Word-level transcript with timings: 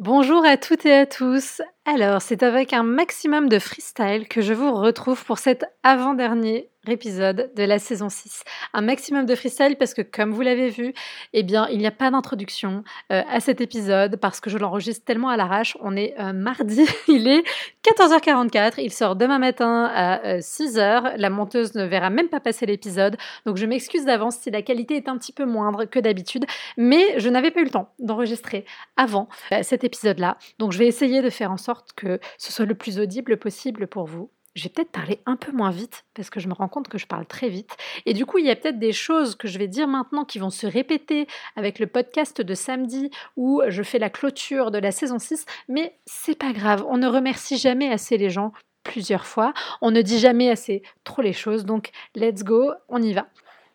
Bonjour 0.00 0.46
à 0.46 0.56
toutes 0.56 0.86
et 0.86 0.94
à 0.94 1.04
tous. 1.04 1.60
Alors, 1.84 2.22
c'est 2.22 2.42
avec 2.42 2.72
un 2.72 2.82
maximum 2.82 3.50
de 3.50 3.58
freestyle 3.58 4.28
que 4.28 4.40
je 4.40 4.54
vous 4.54 4.72
retrouve 4.72 5.22
pour 5.26 5.36
cet 5.36 5.66
avant-dernier 5.82 6.70
épisode 6.88 7.50
de 7.54 7.62
la 7.62 7.78
saison 7.78 8.08
6. 8.08 8.44
Un 8.72 8.80
maximum 8.80 9.26
de 9.26 9.34
freestyle 9.34 9.76
parce 9.76 9.92
que 9.92 10.02
comme 10.02 10.32
vous 10.32 10.40
l'avez 10.40 10.70
vu, 10.70 10.94
eh 11.32 11.42
bien, 11.42 11.68
il 11.68 11.78
n'y 11.78 11.86
a 11.86 11.90
pas 11.90 12.10
d'introduction 12.10 12.84
euh, 13.12 13.22
à 13.28 13.40
cet 13.40 13.60
épisode 13.60 14.16
parce 14.16 14.40
que 14.40 14.48
je 14.48 14.56
l'enregistre 14.56 15.04
tellement 15.04 15.28
à 15.28 15.36
l'arrache. 15.36 15.76
On 15.80 15.96
est 15.96 16.14
euh, 16.18 16.32
mardi, 16.32 16.86
il 17.08 17.28
est 17.28 17.44
14h44, 17.84 18.74
il 18.78 18.92
sort 18.92 19.16
demain 19.16 19.38
matin 19.38 19.90
à 19.94 20.38
6h. 20.38 20.78
Euh, 20.78 21.16
la 21.16 21.30
monteuse 21.30 21.74
ne 21.74 21.84
verra 21.84 22.08
même 22.08 22.28
pas 22.28 22.40
passer 22.40 22.64
l'épisode. 22.64 23.16
Donc 23.44 23.56
je 23.56 23.66
m'excuse 23.66 24.04
d'avance 24.04 24.36
si 24.38 24.50
la 24.50 24.62
qualité 24.62 24.96
est 24.96 25.08
un 25.08 25.18
petit 25.18 25.32
peu 25.32 25.44
moindre 25.44 25.84
que 25.84 25.98
d'habitude, 25.98 26.46
mais 26.76 27.18
je 27.18 27.28
n'avais 27.28 27.50
pas 27.50 27.60
eu 27.60 27.64
le 27.64 27.70
temps 27.70 27.92
d'enregistrer 27.98 28.64
avant 28.96 29.28
cet 29.62 29.84
épisode-là. 29.84 30.38
Donc 30.58 30.72
je 30.72 30.78
vais 30.78 30.86
essayer 30.86 31.20
de 31.20 31.30
faire 31.30 31.50
en 31.50 31.56
sorte 31.56 31.92
que 31.94 32.20
ce 32.38 32.52
soit 32.52 32.64
le 32.64 32.74
plus 32.74 32.98
audible 32.98 33.36
possible 33.36 33.86
pour 33.86 34.06
vous 34.06 34.30
je 34.54 34.64
vais 34.64 34.68
peut-être 34.70 34.90
parler 34.90 35.20
un 35.26 35.36
peu 35.36 35.52
moins 35.52 35.70
vite 35.70 36.04
parce 36.14 36.30
que 36.30 36.40
je 36.40 36.48
me 36.48 36.54
rends 36.54 36.68
compte 36.68 36.88
que 36.88 36.98
je 36.98 37.06
parle 37.06 37.26
très 37.26 37.48
vite. 37.48 37.76
Et 38.06 38.14
du 38.14 38.26
coup, 38.26 38.38
il 38.38 38.46
y 38.46 38.50
a 38.50 38.56
peut-être 38.56 38.78
des 38.78 38.92
choses 38.92 39.36
que 39.36 39.48
je 39.48 39.58
vais 39.58 39.68
dire 39.68 39.86
maintenant 39.86 40.24
qui 40.24 40.38
vont 40.38 40.50
se 40.50 40.66
répéter 40.66 41.26
avec 41.56 41.78
le 41.78 41.86
podcast 41.86 42.40
de 42.40 42.54
samedi 42.54 43.10
où 43.36 43.62
je 43.68 43.82
fais 43.82 43.98
la 43.98 44.10
clôture 44.10 44.70
de 44.70 44.78
la 44.78 44.92
saison 44.92 45.18
6, 45.18 45.46
mais 45.68 45.98
c'est 46.06 46.38
pas 46.38 46.52
grave. 46.52 46.84
On 46.88 46.98
ne 46.98 47.06
remercie 47.06 47.58
jamais 47.58 47.92
assez 47.92 48.18
les 48.18 48.30
gens 48.30 48.52
plusieurs 48.82 49.26
fois. 49.26 49.52
On 49.80 49.90
ne 49.90 50.02
dit 50.02 50.18
jamais 50.18 50.50
assez 50.50 50.82
trop 51.04 51.22
les 51.22 51.32
choses. 51.32 51.64
Donc, 51.64 51.90
let's 52.14 52.42
go, 52.42 52.72
on 52.88 53.02
y 53.02 53.12
va. 53.12 53.26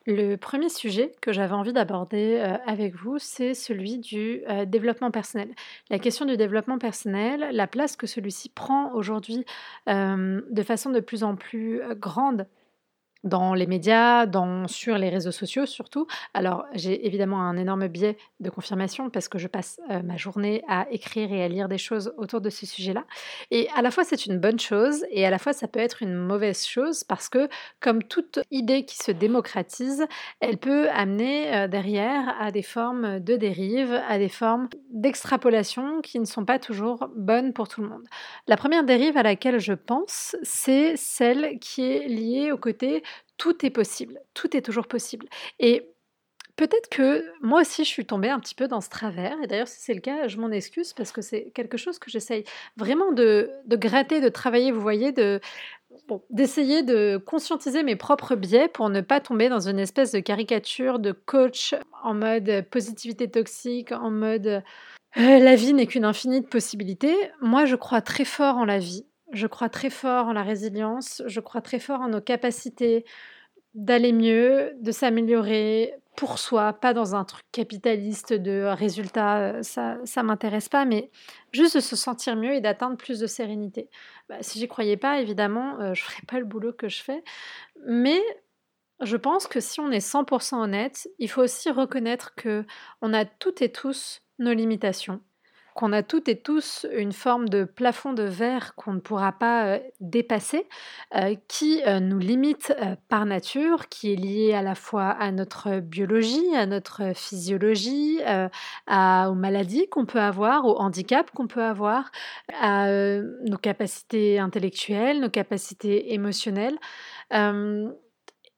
Le 0.07 0.35
premier 0.35 0.69
sujet 0.69 1.11
que 1.19 1.33
j'avais 1.33 1.53
envie 1.53 1.73
d'aborder 1.73 2.37
euh, 2.39 2.57
avec 2.67 2.95
vous, 2.95 3.17
c'est 3.17 3.55
celui 3.55 3.97
du 3.97 4.43
euh, 4.47 4.65
développement 4.65 5.09
personnel. 5.09 5.49
La 5.89 5.97
question 5.97 6.25
du 6.25 6.37
développement 6.37 6.77
personnel, 6.77 7.47
la 7.51 7.65
place 7.65 7.95
que 7.95 8.05
celui-ci 8.05 8.49
prend 8.49 8.91
aujourd'hui 8.93 9.45
euh, 9.89 10.41
de 10.47 10.63
façon 10.63 10.91
de 10.91 10.99
plus 10.99 11.23
en 11.23 11.35
plus 11.35 11.81
grande 11.95 12.45
dans 13.25 13.53
les 13.53 13.67
médias, 13.67 14.25
dans, 14.25 14.67
sur 14.67 14.97
les 14.97 15.09
réseaux 15.09 15.31
sociaux 15.31 15.65
surtout. 15.65 16.07
Alors 16.33 16.65
j'ai 16.73 17.05
évidemment 17.05 17.41
un 17.41 17.57
énorme 17.57 17.87
biais 17.87 18.17
de 18.39 18.49
confirmation 18.49 19.09
parce 19.09 19.27
que 19.27 19.37
je 19.37 19.47
passe 19.47 19.81
euh, 19.89 20.01
ma 20.03 20.15
journée 20.15 20.63
à 20.67 20.87
écrire 20.91 21.33
et 21.33 21.43
à 21.43 21.47
lire 21.47 21.67
des 21.67 21.77
choses 21.77 22.13
autour 22.17 22.39
de 22.39 22.49
ce 22.49 22.65
sujet-là. 22.65 23.03
Et 23.51 23.67
à 23.75 23.81
la 23.81 23.91
fois 23.91 24.03
c'est 24.03 24.25
une 24.25 24.39
bonne 24.39 24.59
chose 24.59 25.05
et 25.09 25.25
à 25.25 25.29
la 25.29 25.39
fois 25.39 25.53
ça 25.53 25.67
peut 25.67 25.79
être 25.79 26.01
une 26.03 26.13
mauvaise 26.15 26.65
chose 26.65 27.03
parce 27.03 27.27
que 27.27 27.49
comme 27.79 28.03
toute 28.03 28.39
idée 28.51 28.85
qui 28.85 28.97
se 28.97 29.11
démocratise, 29.11 30.05
elle 30.39 30.57
peut 30.57 30.87
amener 30.89 31.53
euh, 31.53 31.67
derrière 31.67 32.35
à 32.39 32.51
des 32.51 32.61
formes 32.61 33.19
de 33.19 33.35
dérive, 33.35 33.99
à 34.07 34.17
des 34.19 34.29
formes 34.29 34.69
d'extrapolation 34.91 36.01
qui 36.01 36.19
ne 36.19 36.25
sont 36.25 36.45
pas 36.45 36.59
toujours 36.59 37.09
bonnes 37.15 37.53
pour 37.53 37.67
tout 37.67 37.81
le 37.81 37.89
monde. 37.89 38.03
La 38.47 38.55
première 38.55 38.83
dérive 38.83 39.17
à 39.17 39.23
laquelle 39.23 39.59
je 39.59 39.73
pense, 39.73 40.35
c'est 40.43 40.95
celle 40.95 41.57
qui 41.59 41.81
est 41.81 42.07
liée 42.07 42.51
au 42.51 42.57
côté 42.57 43.03
tout 43.37 43.65
est 43.65 43.69
possible, 43.69 44.19
tout 44.33 44.55
est 44.55 44.61
toujours 44.61 44.87
possible. 44.87 45.27
Et 45.59 45.95
peut-être 46.55 46.89
que 46.89 47.25
moi 47.41 47.61
aussi 47.61 47.83
je 47.83 47.89
suis 47.89 48.05
tombée 48.05 48.29
un 48.29 48.39
petit 48.39 48.55
peu 48.55 48.67
dans 48.67 48.81
ce 48.81 48.89
travers, 48.89 49.35
et 49.43 49.47
d'ailleurs 49.47 49.67
si 49.67 49.81
c'est 49.81 49.93
le 49.93 50.01
cas, 50.01 50.27
je 50.27 50.37
m'en 50.37 50.51
excuse 50.51 50.93
parce 50.93 51.11
que 51.11 51.21
c'est 51.21 51.51
quelque 51.53 51.77
chose 51.77 51.99
que 51.99 52.09
j'essaye 52.09 52.43
vraiment 52.77 53.11
de, 53.11 53.49
gratter, 53.67 54.21
de 54.21 54.29
travailler, 54.29 54.71
vous 54.71 54.81
voyez, 54.81 55.11
de, 55.11 55.39
d'essayer 56.29 56.83
de 56.83 57.17
conscientiser 57.17 57.83
mes 57.83 57.95
propres 57.95 58.35
biais 58.35 58.67
pour 58.67 58.89
ne 58.89 59.01
pas 59.01 59.19
tomber 59.19 59.49
dans 59.49 59.67
une 59.67 59.79
espèce 59.79 60.11
de 60.11 60.19
caricature 60.19 60.99
de 60.99 61.11
coach 61.11 61.75
en 62.03 62.13
mode 62.13 62.65
positivité 62.71 63.29
toxique, 63.29 63.91
en 63.91 64.11
mode 64.11 64.63
euh, 65.17 65.39
la 65.39 65.55
vie 65.55 65.73
n'est 65.73 65.87
qu'une 65.87 66.05
infinie 66.05 66.41
de 66.41 66.47
possibilités. 66.47 67.15
Moi 67.41 67.65
je 67.65 67.75
crois 67.75 68.01
très 68.01 68.25
fort 68.25 68.57
en 68.57 68.65
la 68.65 68.79
vie 68.79 69.05
je 69.35 69.47
crois 69.47 69.69
très 69.69 69.89
fort 69.89 70.27
en 70.27 70.33
la 70.33 70.43
résilience, 70.43 71.21
je 71.27 71.39
crois 71.39 71.61
très 71.61 71.79
fort 71.79 72.01
en 72.01 72.07
nos 72.09 72.21
capacités 72.21 73.05
d'aller 73.73 74.13
mieux, 74.13 74.73
de 74.79 74.91
s'améliorer 74.91 75.93
pour 76.15 76.39
soi, 76.39 76.71
pas 76.73 76.93
dans 76.93 77.13
un 77.15 77.25
truc 77.25 77.43
capitaliste 77.51 78.33
de 78.33 78.63
résultats, 78.73 79.61
ça 79.63 79.97
ça 80.05 80.23
m'intéresse 80.23 80.69
pas, 80.69 80.85
mais 80.85 81.11
juste 81.51 81.75
de 81.75 81.81
se 81.81 81.97
sentir 81.97 82.37
mieux 82.37 82.53
et 82.53 82.61
d'atteindre 82.61 82.97
plus 82.97 83.19
de 83.19 83.27
sérénité. 83.27 83.89
Bah, 84.29 84.37
si 84.41 84.59
j'y 84.59 84.67
croyais 84.69 84.97
pas, 84.97 85.19
évidemment, 85.19 85.79
euh, 85.81 85.93
je 85.93 86.03
ferais 86.03 86.23
pas 86.27 86.39
le 86.39 86.45
boulot 86.45 86.71
que 86.73 86.87
je 86.87 87.03
fais, 87.03 87.23
mais 87.85 88.21
je 89.01 89.17
pense 89.17 89.47
que 89.47 89.59
si 89.59 89.81
on 89.81 89.91
est 89.91 89.99
100% 89.99 90.55
honnête, 90.61 91.09
il 91.19 91.29
faut 91.29 91.41
aussi 91.43 91.69
reconnaître 91.69 92.33
que 92.35 92.65
on 93.01 93.13
a 93.13 93.25
toutes 93.25 93.61
et 93.61 93.71
tous 93.71 94.21
nos 94.39 94.53
limitations 94.53 95.21
qu'on 95.75 95.91
a 95.91 96.03
toutes 96.03 96.29
et 96.29 96.39
tous 96.39 96.87
une 96.93 97.11
forme 97.11 97.49
de 97.49 97.65
plafond 97.65 98.13
de 98.13 98.23
verre 98.23 98.75
qu'on 98.75 98.93
ne 98.93 99.01
pourra 99.01 99.33
pas 99.33 99.65
euh, 99.65 99.79
dépasser, 99.99 100.67
euh, 101.15 101.35
qui 101.49 101.83
euh, 101.85 101.99
nous 101.99 102.17
limite 102.17 102.73
par 103.09 103.25
nature, 103.25 103.89
qui 103.89 104.13
est 104.13 104.15
lié 104.15 104.53
à 104.53 104.61
la 104.61 104.73
fois 104.73 105.09
à 105.09 105.31
notre 105.31 105.81
biologie, 105.81 106.55
à 106.55 106.65
notre 106.65 107.13
physiologie, 107.13 108.21
à, 108.87 109.29
aux 109.29 109.35
maladies 109.35 109.89
qu'on 109.89 110.05
peut 110.05 110.21
avoir, 110.21 110.65
aux 110.65 110.77
handicaps 110.77 111.29
qu'on 111.31 111.47
peut 111.47 111.63
avoir, 111.63 112.09
à 112.61 112.87
nos 112.89 113.57
capacités 113.57 114.39
intellectuelles, 114.39 115.19
nos 115.19 115.29
capacités 115.29 116.13
émotionnelles. 116.13 116.79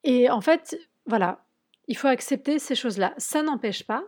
et 0.04 0.30
en 0.30 0.40
fait, 0.40 0.78
voilà, 1.06 1.44
il 1.88 1.96
faut 1.96 2.08
accepter 2.08 2.60
ces 2.60 2.76
choses-là. 2.76 3.14
Ça 3.18 3.42
n'empêche 3.42 3.84
pas, 3.84 4.04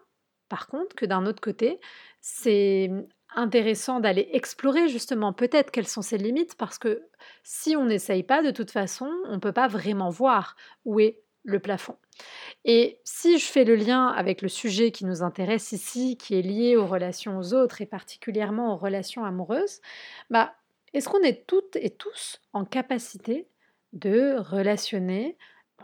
par 0.48 0.66
contre, 0.68 0.94
que 0.94 1.06
d'un 1.06 1.26
autre 1.26 1.40
côté, 1.40 1.80
c'est 2.20 2.90
intéressant 3.34 4.00
d'aller 4.00 4.28
explorer 4.32 4.88
justement 4.88 5.32
peut-être 5.32 5.70
quelles 5.70 5.86
sont 5.86 6.02
ses 6.02 6.18
limites 6.18 6.56
parce 6.56 6.78
que 6.78 7.02
si 7.42 7.76
on 7.76 7.86
n'essaye 7.86 8.22
pas, 8.22 8.42
de 8.42 8.50
toute 8.50 8.70
façon, 8.70 9.10
on 9.26 9.34
ne 9.34 9.40
peut 9.40 9.52
pas 9.52 9.68
vraiment 9.68 10.10
voir 10.10 10.56
où 10.84 11.00
est 11.00 11.20
le 11.44 11.58
plafond. 11.58 11.96
Et 12.64 13.00
si 13.04 13.38
je 13.38 13.46
fais 13.46 13.64
le 13.64 13.74
lien 13.74 14.08
avec 14.08 14.42
le 14.42 14.48
sujet 14.48 14.90
qui 14.90 15.06
nous 15.06 15.22
intéresse 15.22 15.72
ici, 15.72 16.18
qui 16.18 16.34
est 16.34 16.42
lié 16.42 16.76
aux 16.76 16.86
relations 16.86 17.38
aux 17.38 17.54
autres 17.54 17.80
et 17.80 17.86
particulièrement 17.86 18.74
aux 18.74 18.76
relations 18.76 19.24
amoureuses, 19.24 19.80
bah, 20.28 20.54
est-ce 20.92 21.08
qu'on 21.08 21.22
est 21.22 21.46
toutes 21.46 21.76
et 21.76 21.90
tous 21.90 22.40
en 22.52 22.64
capacité 22.64 23.48
de 23.92 24.36
relationner 24.38 25.36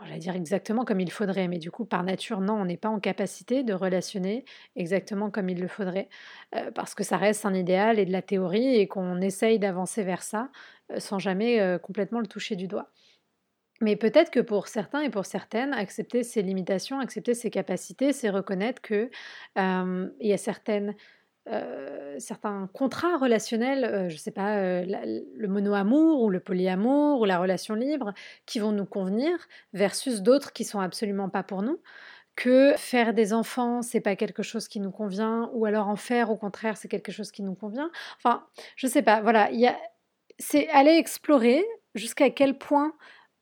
j'allais 0.05 0.19
dire 0.19 0.35
exactement 0.35 0.85
comme 0.85 0.99
il 0.99 1.11
faudrait, 1.11 1.47
mais 1.47 1.59
du 1.59 1.71
coup, 1.71 1.85
par 1.85 2.03
nature, 2.03 2.41
non, 2.41 2.53
on 2.53 2.65
n'est 2.65 2.77
pas 2.77 2.89
en 2.89 2.99
capacité 2.99 3.63
de 3.63 3.73
relationner 3.73 4.45
exactement 4.75 5.31
comme 5.31 5.49
il 5.49 5.59
le 5.59 5.67
faudrait, 5.67 6.09
euh, 6.55 6.71
parce 6.71 6.95
que 6.95 7.03
ça 7.03 7.17
reste 7.17 7.45
un 7.45 7.53
idéal 7.53 7.99
et 7.99 8.05
de 8.05 8.11
la 8.11 8.21
théorie, 8.21 8.75
et 8.75 8.87
qu'on 8.87 9.21
essaye 9.21 9.59
d'avancer 9.59 10.03
vers 10.03 10.23
ça 10.23 10.49
euh, 10.91 10.99
sans 10.99 11.19
jamais 11.19 11.59
euh, 11.61 11.77
complètement 11.79 12.19
le 12.19 12.27
toucher 12.27 12.55
du 12.55 12.67
doigt. 12.67 12.91
Mais 13.81 13.95
peut-être 13.95 14.31
que 14.31 14.39
pour 14.39 14.67
certains 14.67 15.01
et 15.01 15.09
pour 15.09 15.25
certaines, 15.25 15.73
accepter 15.73 16.23
ses 16.23 16.41
limitations, 16.41 16.99
accepter 16.99 17.35
ses 17.35 17.51
capacités, 17.51 18.11
c'est 18.13 18.29
reconnaître 18.29 18.81
qu'il 18.81 19.09
y 19.55 20.33
a 20.33 20.37
certaines 20.37 20.95
euh, 21.51 22.15
certains 22.19 22.69
contrats 22.73 23.17
relationnels, 23.17 23.85
euh, 23.85 24.09
je 24.09 24.15
ne 24.15 24.19
sais 24.19 24.31
pas, 24.31 24.57
euh, 24.57 24.85
le 24.85 25.47
mono-amour 25.47 26.21
ou 26.21 26.29
le 26.29 26.39
polyamour 26.39 27.21
ou 27.21 27.25
la 27.25 27.39
relation 27.39 27.75
libre, 27.75 28.13
qui 28.45 28.59
vont 28.59 28.71
nous 28.71 28.85
convenir, 28.85 29.31
versus 29.73 30.21
d'autres 30.21 30.53
qui 30.53 30.63
sont 30.63 30.79
absolument 30.79 31.29
pas 31.29 31.43
pour 31.43 31.61
nous. 31.61 31.79
Que 32.35 32.73
faire 32.77 33.13
des 33.13 33.33
enfants, 33.33 33.81
c'est 33.81 34.01
pas 34.01 34.15
quelque 34.15 34.43
chose 34.43 34.67
qui 34.67 34.79
nous 34.79 34.91
convient, 34.91 35.49
ou 35.53 35.65
alors 35.65 35.87
en 35.87 35.95
faire, 35.95 36.29
au 36.29 36.37
contraire, 36.37 36.77
c'est 36.77 36.87
quelque 36.87 37.11
chose 37.11 37.31
qui 37.31 37.43
nous 37.43 37.55
convient. 37.55 37.89
Enfin, 38.17 38.45
je 38.75 38.87
sais 38.87 39.01
pas, 39.01 39.21
voilà, 39.21 39.49
c'est 40.37 40.69
aller 40.69 40.97
explorer 40.97 41.65
jusqu'à 41.95 42.29
quel 42.29 42.57
point 42.57 42.93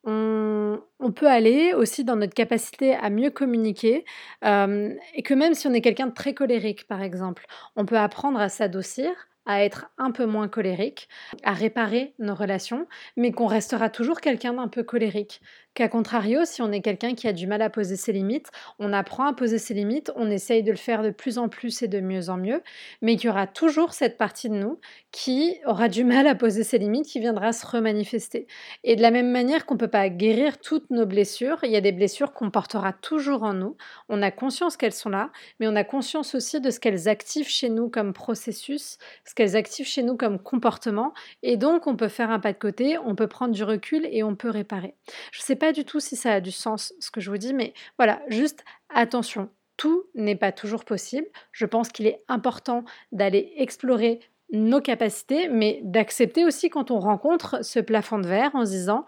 on, 0.05 1.11
peut 1.15 1.27
aller 1.27 1.73
aussi 1.73 2.03
dans 2.03 2.15
notre 2.15 2.33
capacité 2.33 2.95
à 2.95 3.09
mieux 3.09 3.29
communiquer 3.29 4.05
euh, 4.43 4.93
et 5.13 5.23
que 5.23 5.33
même 5.33 5.53
si 5.53 5.67
on 5.67 5.73
est 5.73 5.81
quelqu'un 5.81 6.07
de 6.07 6.13
très 6.13 6.33
colérique, 6.33 6.87
par 6.87 7.01
exemple, 7.01 7.45
on 7.75 7.85
peut 7.85 7.97
apprendre 7.97 8.39
à 8.39 8.49
s'adoucir, 8.49 9.09
à 9.45 9.63
être 9.63 9.87
un 9.97 10.11
peu 10.11 10.25
moins 10.25 10.47
colérique, 10.47 11.07
à 11.43 11.53
réparer 11.53 12.13
nos 12.19 12.35
relations, 12.35 12.87
mais 13.15 13.31
qu'on 13.31 13.45
restera 13.47 13.89
toujours 13.89 14.19
quelqu'un 14.19 14.53
d'un 14.53 14.67
peu 14.67 14.83
colérique. 14.83 15.41
Qu'à 15.75 15.89
contrario, 15.89 16.45
si 16.45 16.61
on 16.61 16.71
est 16.71 16.79
quelqu'un 16.79 17.15
qui 17.15 17.27
a 17.27 17.33
du 17.33 17.47
mal 17.47 17.61
à 17.61 17.69
poser 17.69 17.97
ses 17.97 18.13
limites, 18.13 18.49
on 18.79 18.93
apprend 18.93 19.25
à 19.25 19.33
poser 19.33 19.57
ses 19.57 19.73
limites, 19.73 20.09
on 20.15 20.31
essaye 20.31 20.63
de 20.63 20.71
le 20.71 20.77
faire 20.77 21.03
de 21.03 21.09
plus 21.09 21.37
en 21.37 21.49
plus 21.49 21.81
et 21.81 21.89
de 21.89 21.99
mieux 21.99 22.29
en 22.29 22.37
mieux, 22.37 22.63
mais 23.01 23.17
qu'il 23.17 23.25
y 23.25 23.29
aura 23.29 23.45
toujours 23.45 23.91
cette 23.91 24.17
partie 24.17 24.47
de 24.49 24.55
nous 24.55 24.79
qui 25.11 25.57
aura 25.65 25.89
du 25.89 26.05
mal 26.05 26.27
à 26.27 26.35
poser 26.35 26.63
ses 26.63 26.77
limites, 26.77 27.07
qui 27.07 27.19
viendra 27.19 27.51
se 27.51 27.67
remanifester. 27.67 28.47
Et 28.85 28.95
de 28.95 29.01
la 29.01 29.11
même 29.11 29.29
manière 29.29 29.65
qu'on 29.65 29.73
ne 29.73 29.79
peut 29.79 29.89
pas 29.89 30.07
guérir 30.07 30.59
toutes 30.59 30.89
nos 30.91 31.05
blessures, 31.05 31.59
il 31.63 31.71
y 31.71 31.75
a 31.75 31.81
des 31.81 31.91
blessures 31.91 32.31
qu'on 32.31 32.51
portera 32.51 32.93
toujours 32.93 33.43
en 33.43 33.53
nous. 33.53 33.75
On 34.07 34.21
a 34.21 34.31
conscience 34.31 34.77
qu'elles 34.77 34.93
sont 34.93 35.09
là, 35.09 35.29
mais 35.59 35.67
on 35.67 35.75
a 35.75 35.83
conscience 35.83 36.35
aussi 36.35 36.61
de 36.61 36.69
ce 36.71 36.79
qu'elles 36.79 37.09
activent 37.09 37.49
chez 37.49 37.67
nous 37.67 37.89
comme 37.89 38.13
processus, 38.13 38.97
ce 39.25 39.35
qu'elles 39.35 39.57
activent 39.57 39.85
chez 39.85 40.03
nous 40.03 40.15
comme 40.15 40.39
comportement, 40.39 41.13
et 41.43 41.57
donc 41.57 41.85
on 41.85 41.97
peut 41.97 42.07
faire 42.07 42.31
un 42.31 42.39
pas 42.39 42.53
de 42.53 42.57
côté, 42.57 42.97
on 42.97 43.15
peut 43.15 43.27
prendre 43.27 43.53
du 43.53 43.65
recul 43.65 44.07
et 44.09 44.23
on 44.23 44.37
peut 44.37 44.49
réparer. 44.49 44.95
Je 45.33 45.41
sais 45.41 45.57
pas 45.57 45.64
du 45.71 45.85
tout 45.85 45.99
si 45.99 46.15
ça 46.15 46.33
a 46.33 46.41
du 46.41 46.51
sens 46.51 46.93
ce 46.99 47.11
que 47.11 47.21
je 47.21 47.29
vous 47.29 47.37
dis, 47.37 47.53
mais 47.53 47.73
voilà, 47.97 48.21
juste 48.27 48.63
attention. 48.89 49.49
tout 49.77 50.05
n'est 50.15 50.35
pas 50.37 50.51
toujours 50.51 50.85
possible. 50.85 51.27
Je 51.51 51.65
pense 51.65 51.89
qu'il 51.89 52.07
est 52.07 52.23
important 52.29 52.85
d'aller 53.11 53.53
explorer 53.57 54.21
nos 54.51 54.79
capacités, 54.81 55.49
mais 55.49 55.81
d'accepter 55.83 56.45
aussi 56.45 56.69
quand 56.69 56.91
on 56.91 56.99
rencontre 56.99 57.63
ce 57.63 57.79
plafond 57.79 58.19
de 58.19 58.27
verre 58.27 58.55
en 58.55 58.65
se 58.65 58.71
disant, 58.71 59.05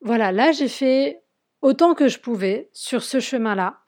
voilà, 0.00 0.32
là 0.32 0.52
j'ai 0.52 0.68
fait 0.68 1.22
autant 1.62 1.94
que 1.94 2.08
je 2.08 2.18
pouvais 2.18 2.70
sur 2.72 3.02
ce 3.02 3.20
chemin-là. 3.20 3.80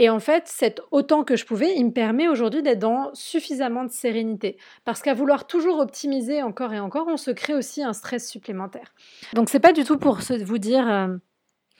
Et 0.00 0.08
en 0.08 0.20
fait, 0.20 0.46
cet 0.46 0.80
autant 0.92 1.24
que 1.24 1.36
je 1.36 1.44
pouvais, 1.44 1.74
il 1.74 1.86
me 1.86 1.92
permet 1.92 2.28
aujourd'hui 2.28 2.62
d'être 2.62 2.78
dans 2.78 3.10
suffisamment 3.14 3.82
de 3.82 3.90
sérénité. 3.90 4.56
Parce 4.84 5.02
qu'à 5.02 5.12
vouloir 5.12 5.48
toujours 5.48 5.80
optimiser 5.80 6.40
encore 6.40 6.72
et 6.72 6.78
encore, 6.78 7.08
on 7.08 7.16
se 7.16 7.32
crée 7.32 7.54
aussi 7.54 7.82
un 7.82 7.92
stress 7.92 8.30
supplémentaire. 8.30 8.94
Donc 9.34 9.50
c'est 9.50 9.58
pas 9.58 9.72
du 9.72 9.82
tout 9.82 9.98
pour 9.98 10.20
vous 10.20 10.58
dire 10.58 10.88
euh, 10.88 11.08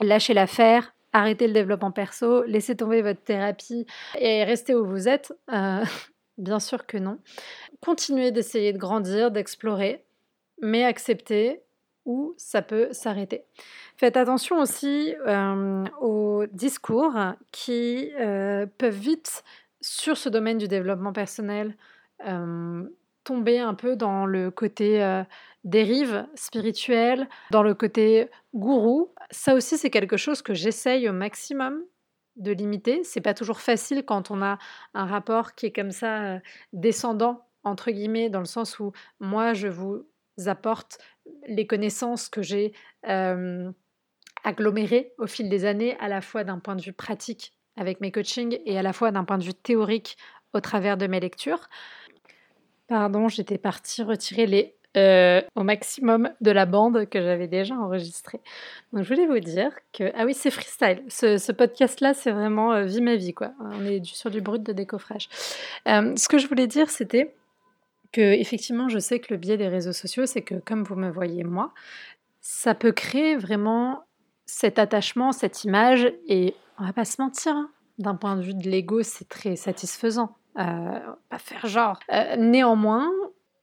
lâchez 0.00 0.35
l'affaire, 0.35 0.94
arrêtez 1.12 1.47
le 1.47 1.53
développement 1.53 1.93
perso, 1.93 2.43
laissez 2.43 2.76
tomber 2.76 3.03
votre 3.03 3.23
thérapie 3.23 3.87
et 4.19 4.43
restez 4.43 4.75
où 4.75 4.85
vous 4.85 5.06
êtes. 5.09 5.32
Euh, 5.53 5.85
bien 6.38 6.59
sûr 6.59 6.87
que 6.87 6.99
non. 6.99 7.19
Continuez 7.81 8.32
d'essayer 8.32 8.73
de 8.73 8.79
grandir, 8.79 9.31
d'explorer, 9.31 10.05
mais 10.61 10.85
acceptez 10.85 11.62
où 12.09 12.35
ça 12.39 12.63
peut 12.63 12.89
s'arrêter. 12.91 13.45
Faites 13.97 14.17
attention 14.17 14.59
aussi 14.61 15.15
euh, 15.27 15.85
aux 16.01 16.47
discours 16.51 17.15
qui 17.53 18.11
euh, 18.19 18.67
peuvent 18.79 18.99
vite, 18.99 19.45
sur 19.81 20.17
ce 20.17 20.29
domaine 20.29 20.59
du 20.59 20.67
développement 20.67 21.13
personnel, 21.13 21.77
euh, 22.27 22.83
tomber 23.25 23.59
un 23.59 23.75
peu 23.75 23.95
dans 23.95 24.25
le 24.25 24.51
côté 24.51 25.23
dérive 25.63 26.27
spirituelle, 26.35 27.29
dans 27.51 27.63
le 27.63 27.75
côté 27.75 28.29
gourou. 28.55 29.13
Ça 29.31 29.55
aussi, 29.55 29.77
c'est 29.77 29.91
quelque 29.91 30.17
chose 30.17 30.41
que 30.41 30.55
j'essaye 30.55 31.09
au 31.09 31.13
maximum 31.13 31.85
de 32.37 32.53
limiter. 32.53 33.05
C'est 33.05 33.21
pas 33.21 33.35
toujours 33.35 33.61
facile 33.61 34.03
quand 34.05 34.31
on 34.31 34.41
a 34.41 34.59
un 34.95 35.05
rapport 35.05 35.55
qui 35.55 35.67
est 35.67 35.73
comme 35.73 35.91
ça 35.91 36.39
descendant 36.73 37.45
entre 37.65 37.91
guillemets, 37.91 38.31
dans 38.31 38.41
le 38.41 38.47
sens 38.47 38.79
où 38.79 38.93
moi 39.21 39.53
je 39.53 39.69
vous 39.69 40.07
apporte 40.47 40.99
les 41.47 41.67
connaissances 41.67 42.29
que 42.29 42.43
j'ai 42.43 42.73
aggloméré 44.45 45.13
au 45.19 45.27
fil 45.27 45.49
des 45.49 45.65
années, 45.65 45.97
à 46.01 46.09
la 46.09 46.21
fois 46.21 46.45
d'un 46.45 46.59
point 46.59 46.77
de 46.77 46.83
vue 46.83 46.93
pratique 46.93 47.53
avec 47.77 48.01
mes 48.01 48.11
coachings 48.11 48.59
et 48.67 48.79
à 48.79 48.83
la 48.83 48.93
fois 48.93 49.11
d'un 49.11 49.25
point 49.25 49.39
de 49.39 49.45
vue 49.45 49.55
théorique 49.55 50.17
au 50.53 50.61
travers 50.61 50.97
de 50.97 51.07
mes 51.07 51.21
lectures. 51.21 51.69
Pardon, 52.89 53.29
j'étais 53.29 53.59
partie 53.59 54.03
retirer 54.03 54.47
les 54.47 54.75
euh, 54.97 55.43
au 55.55 55.65
maximum 55.65 56.31
de 56.41 56.51
la 56.51 56.65
bande 56.65 57.07
que 57.11 57.21
j'avais 57.21 57.47
déjà 57.47 57.75
enregistrée. 57.75 58.41
Donc 58.93 59.05
je 59.05 59.15
voulais 59.15 59.27
vous 59.27 59.39
dire 59.39 59.71
que 59.93 60.11
ah 60.15 60.25
oui 60.25 60.33
c'est 60.33 60.51
freestyle. 60.51 61.03
Ce, 61.09 61.53
podcast 61.53 62.01
là 62.01 62.15
c'est 62.15 62.33
vraiment 62.33 62.73
euh, 62.73 62.85
vie 62.85 63.03
ma 63.03 63.17
vie 63.17 63.35
quoi. 63.35 63.53
On 63.61 63.85
est 63.85 64.03
sur 64.05 64.31
du 64.31 64.41
brut 64.41 64.63
de 64.63 64.73
décoffrage. 64.73 65.29
Ce 65.85 66.29
que 66.29 66.39
je 66.39 66.49
voulais 66.49 66.67
dire 66.67 66.89
c'était 66.89 67.35
que 68.13 68.21
effectivement 68.21 68.89
je 68.89 68.99
sais 68.99 69.21
que 69.21 69.33
le 69.33 69.39
biais 69.39 69.57
des 69.57 69.69
réseaux 69.69 69.93
sociaux 69.93 70.27
c'est 70.27 70.43
que 70.43 70.55
comme 70.57 70.83
vous 70.83 70.97
me 70.97 71.11
voyez 71.11 71.45
moi, 71.45 71.73
ça 72.41 72.75
peut 72.75 72.93
créer 72.93 73.37
vraiment 73.37 74.05
cet 74.47 74.79
attachement, 74.79 75.33
cette 75.33 75.65
image, 75.65 76.11
et 76.27 76.55
on 76.79 76.87
va 76.87 76.93
pas 76.93 77.05
se 77.05 77.21
mentir, 77.21 77.53
hein, 77.53 77.71
d'un 77.99 78.15
point 78.15 78.37
de 78.37 78.43
vue 78.43 78.55
de 78.55 78.69
l'ego, 78.69 79.03
c'est 79.03 79.29
très 79.29 79.57
satisfaisant. 79.57 80.37
Euh, 80.59 80.99
pas 81.29 81.39
faire 81.39 81.67
genre. 81.67 81.99
Euh, 82.11 82.37
néanmoins, 82.37 83.11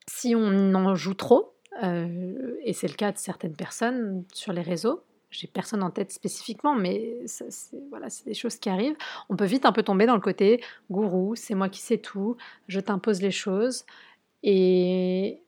si 0.07 0.35
on 0.35 0.73
en 0.75 0.95
joue 0.95 1.15
trop, 1.15 1.55
euh, 1.83 2.55
et 2.63 2.73
c'est 2.73 2.87
le 2.87 2.93
cas 2.93 3.11
de 3.11 3.17
certaines 3.17 3.55
personnes 3.55 4.23
sur 4.31 4.53
les 4.53 4.61
réseaux, 4.61 5.03
j'ai 5.31 5.47
personne 5.47 5.83
en 5.83 5.89
tête 5.89 6.11
spécifiquement, 6.11 6.75
mais 6.75 7.17
c'est, 7.25 7.49
voilà, 7.89 8.09
c'est 8.09 8.25
des 8.25 8.33
choses 8.33 8.57
qui 8.57 8.69
arrivent. 8.69 8.95
On 9.27 9.35
peut 9.35 9.45
vite 9.45 9.65
un 9.65 9.73
peu 9.73 9.83
tomber 9.83 10.05
dans 10.05 10.13
le 10.13 10.21
côté 10.21 10.63
gourou, 10.89 11.35
c'est 11.35 11.55
moi 11.55 11.67
qui 11.67 11.81
sais 11.81 11.97
tout, 11.97 12.37
je 12.67 12.79
t'impose 12.79 13.21
les 13.21 13.31
choses. 13.31 13.85
Et 14.45 15.41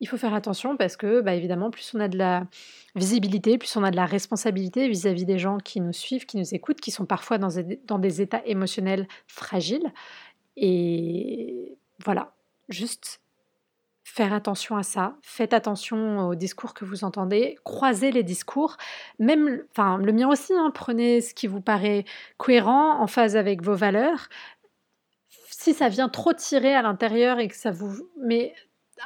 il 0.00 0.08
faut 0.08 0.16
faire 0.16 0.32
attention 0.34 0.76
parce 0.76 0.96
que, 0.96 1.20
bah, 1.20 1.34
évidemment, 1.34 1.70
plus 1.70 1.92
on 1.94 2.00
a 2.00 2.08
de 2.08 2.16
la 2.16 2.46
visibilité, 2.96 3.58
plus 3.58 3.76
on 3.76 3.84
a 3.84 3.90
de 3.90 3.96
la 3.96 4.06
responsabilité 4.06 4.88
vis-à-vis 4.88 5.26
des 5.26 5.38
gens 5.38 5.58
qui 5.58 5.80
nous 5.80 5.92
suivent, 5.92 6.24
qui 6.24 6.38
nous 6.38 6.54
écoutent, 6.54 6.80
qui 6.80 6.90
sont 6.90 7.04
parfois 7.04 7.36
dans 7.36 7.98
des, 7.98 8.22
états 8.22 8.44
émotionnels 8.46 9.06
fragiles. 9.26 9.92
Et 10.56 11.76
voilà, 12.02 12.32
juste 12.70 13.20
faire 14.04 14.32
attention 14.32 14.76
à 14.76 14.82
ça, 14.82 15.16
faites 15.22 15.52
attention 15.52 16.28
aux 16.28 16.34
discours 16.34 16.72
que 16.74 16.84
vous 16.86 17.04
entendez, 17.04 17.58
croisez 17.62 18.10
les 18.10 18.24
discours, 18.24 18.76
même, 19.20 19.62
enfin 19.70 19.98
le 19.98 20.12
mien 20.12 20.28
aussi, 20.28 20.52
hein, 20.52 20.72
prenez 20.74 21.20
ce 21.20 21.32
qui 21.32 21.46
vous 21.46 21.60
paraît 21.60 22.04
cohérent, 22.36 23.00
en 23.00 23.06
phase 23.06 23.36
avec 23.36 23.62
vos 23.62 23.76
valeurs. 23.76 24.28
Si 25.62 25.74
ça 25.74 25.90
vient 25.90 26.08
trop 26.08 26.32
tirer 26.32 26.74
à 26.74 26.80
l'intérieur 26.80 27.38
et 27.38 27.46
que 27.46 27.54
ça 27.54 27.70
vous 27.70 28.08
met 28.18 28.54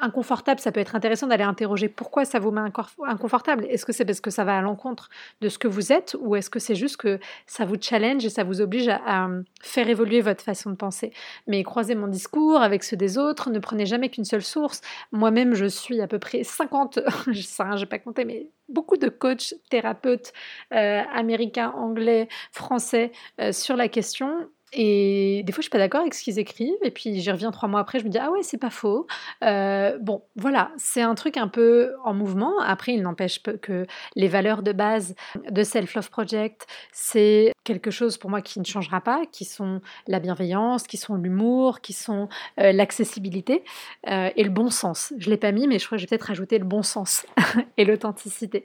inconfortable, 0.00 0.60
ça 0.60 0.70
peut 0.70 0.78
être 0.78 0.94
intéressant 0.94 1.26
d'aller 1.26 1.42
interroger 1.42 1.88
pourquoi 1.88 2.24
ça 2.24 2.38
vous 2.38 2.52
met 2.52 2.60
inconfortable. 2.60 3.66
Est-ce 3.68 3.84
que 3.84 3.92
c'est 3.92 4.04
parce 4.04 4.20
que 4.20 4.30
ça 4.30 4.44
va 4.44 4.58
à 4.58 4.60
l'encontre 4.60 5.10
de 5.40 5.48
ce 5.48 5.58
que 5.58 5.66
vous 5.66 5.92
êtes 5.92 6.16
ou 6.20 6.36
est-ce 6.36 6.50
que 6.50 6.60
c'est 6.60 6.76
juste 6.76 6.96
que 6.96 7.18
ça 7.48 7.64
vous 7.64 7.74
challenge 7.80 8.24
et 8.24 8.28
ça 8.28 8.44
vous 8.44 8.60
oblige 8.60 8.86
à, 8.88 9.28
faire 9.64 9.88
évoluer 9.88 10.20
votre 10.20 10.44
façon 10.44 10.70
de 10.70 10.76
penser? 10.76 11.12
Mais 11.48 11.60
croisez 11.64 11.96
mon 11.96 12.06
discours 12.06 12.62
avec 12.62 12.84
ceux 12.84 12.96
des 12.96 13.18
autres, 13.18 13.50
ne 13.50 13.58
prenez 13.58 13.84
jamais 13.84 14.08
qu'une 14.08 14.24
seule 14.24 14.44
source. 14.44 14.80
Moi-même, 15.10 15.54
je 15.54 15.66
suis 15.66 16.00
à 16.00 16.06
peu 16.06 16.20
près 16.20 16.44
50, 16.44 17.00
je 17.32 17.40
sais 17.40 17.64
rien, 17.64 17.74
j'ai 17.74 17.86
pas 17.86 17.98
compté, 17.98 18.24
mais 18.24 18.46
beaucoup 18.68 18.96
de 18.96 19.08
coachs, 19.08 19.54
thérapeutes 19.70 20.32
euh, 20.72 21.02
américains, 21.12 21.72
anglais, 21.76 22.28
français 22.52 23.10
euh, 23.40 23.50
sur 23.50 23.74
la 23.74 23.88
question 23.88 24.48
et 24.76 25.42
des 25.44 25.52
fois, 25.52 25.60
je 25.60 25.66
suis 25.66 25.70
pas 25.70 25.78
d'accord 25.78 26.00
avec 26.00 26.14
ce 26.14 26.22
qu'ils 26.22 26.38
écrivent. 26.40 26.74
Et 26.82 26.90
puis, 26.90 27.20
j'y 27.20 27.30
reviens 27.30 27.52
trois 27.52 27.68
mois 27.68 27.80
après, 27.80 28.00
je 28.00 28.04
me 28.04 28.10
dis, 28.10 28.18
ah 28.18 28.30
ouais, 28.30 28.42
c'est 28.42 28.58
pas 28.58 28.70
faux. 28.70 29.06
Euh, 29.44 29.96
bon, 30.00 30.22
voilà, 30.34 30.72
c'est 30.76 31.00
un 31.00 31.14
truc 31.14 31.36
un 31.36 31.46
peu 31.46 31.92
en 32.04 32.12
mouvement. 32.12 32.60
Après, 32.60 32.92
il 32.92 33.02
n'empêche 33.02 33.40
que 33.42 33.86
les 34.16 34.26
valeurs 34.26 34.62
de 34.62 34.72
base 34.72 35.14
de 35.48 35.62
Self 35.62 35.94
Love 35.94 36.10
Project, 36.10 36.66
c'est 36.92 37.52
quelque 37.62 37.90
chose 37.90 38.18
pour 38.18 38.30
moi 38.30 38.42
qui 38.42 38.58
ne 38.58 38.64
changera 38.64 39.00
pas, 39.00 39.22
qui 39.30 39.44
sont 39.44 39.80
la 40.08 40.18
bienveillance, 40.18 40.88
qui 40.88 40.96
sont 40.96 41.14
l'humour, 41.14 41.80
qui 41.80 41.92
sont 41.92 42.28
euh, 42.58 42.72
l'accessibilité 42.72 43.62
euh, 44.08 44.30
et 44.34 44.42
le 44.42 44.50
bon 44.50 44.70
sens. 44.70 45.14
Je 45.18 45.30
l'ai 45.30 45.36
pas 45.36 45.52
mis, 45.52 45.68
mais 45.68 45.78
je 45.78 45.86
crois 45.86 45.96
que 45.96 46.00
j'ai 46.00 46.08
peut-être 46.08 46.24
rajouté 46.24 46.58
le 46.58 46.64
bon 46.64 46.82
sens 46.82 47.26
et 47.76 47.84
l'authenticité. 47.84 48.64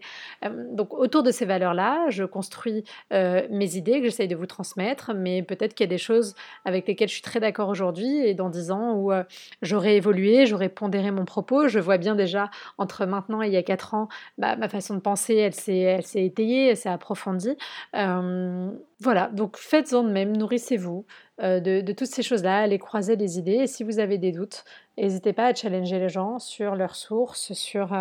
donc, 0.72 0.94
autour 0.94 1.22
de 1.22 1.32
ces 1.32 1.46
valeurs-là, 1.46 2.10
je 2.10 2.24
construis 2.24 2.84
mes 3.12 3.76
idées 3.76 4.00
que 4.00 4.06
j'essaye 4.06 4.28
de 4.28 4.36
vous 4.36 4.46
transmettre, 4.48 5.12
mais 5.14 5.44
peut-être 5.44 5.74
qu'il 5.76 5.86
y 5.86 5.90
a 5.90 5.90
des 5.90 5.99
choses 6.00 6.34
avec 6.66 6.88
lesquelles 6.88 7.08
je 7.08 7.14
suis 7.14 7.22
très 7.22 7.40
d'accord 7.40 7.70
aujourd'hui 7.70 8.26
et 8.26 8.34
dans 8.34 8.50
dix 8.50 8.72
ans 8.72 8.94
où 8.94 9.12
euh, 9.12 9.24
j'aurais 9.62 9.96
évolué, 9.98 10.48
j'aurais 10.48 10.70
pondéré 10.70 11.12
mon 11.12 11.26
propos. 11.26 11.68
Je 11.68 11.80
vois 11.80 11.98
bien 11.98 12.16
déjà 12.16 12.50
entre 12.80 13.06
maintenant 13.06 13.44
et 13.44 13.48
il 13.48 13.54
y 13.54 13.58
a 13.58 13.64
quatre 13.64 13.94
ans, 13.94 14.10
bah, 14.40 14.56
ma 14.56 14.70
façon 14.70 14.96
de 14.96 15.00
penser, 15.00 15.36
elle 15.36 15.54
s'est, 15.54 16.02
étayée, 16.16 16.70
elle 16.70 16.78
s'est 16.78 16.90
approfondie. 16.90 17.56
Euh, 17.96 18.72
voilà, 19.00 19.28
donc 19.28 19.58
faites-en 19.58 20.04
de 20.04 20.10
même, 20.10 20.36
nourrissez-vous 20.36 21.06
euh, 21.42 21.60
de, 21.60 21.82
de, 21.82 21.94
toutes 21.94 22.08
ces 22.08 22.24
choses-là, 22.24 22.60
allez 22.60 22.80
croiser 22.80 23.16
les 23.16 23.38
idées 23.38 23.52
et 23.52 23.68
si 23.68 23.84
vous 23.84 24.00
avez 24.00 24.18
des 24.18 24.32
doutes, 24.32 24.64
n'hésitez 24.98 25.34
pas 25.34 25.46
à 25.46 25.54
challenger 25.54 26.00
les 26.00 26.10
gens 26.10 26.40
sur 26.40 26.76
leurs 26.76 26.96
sources, 26.96 27.54
sur 27.54 27.94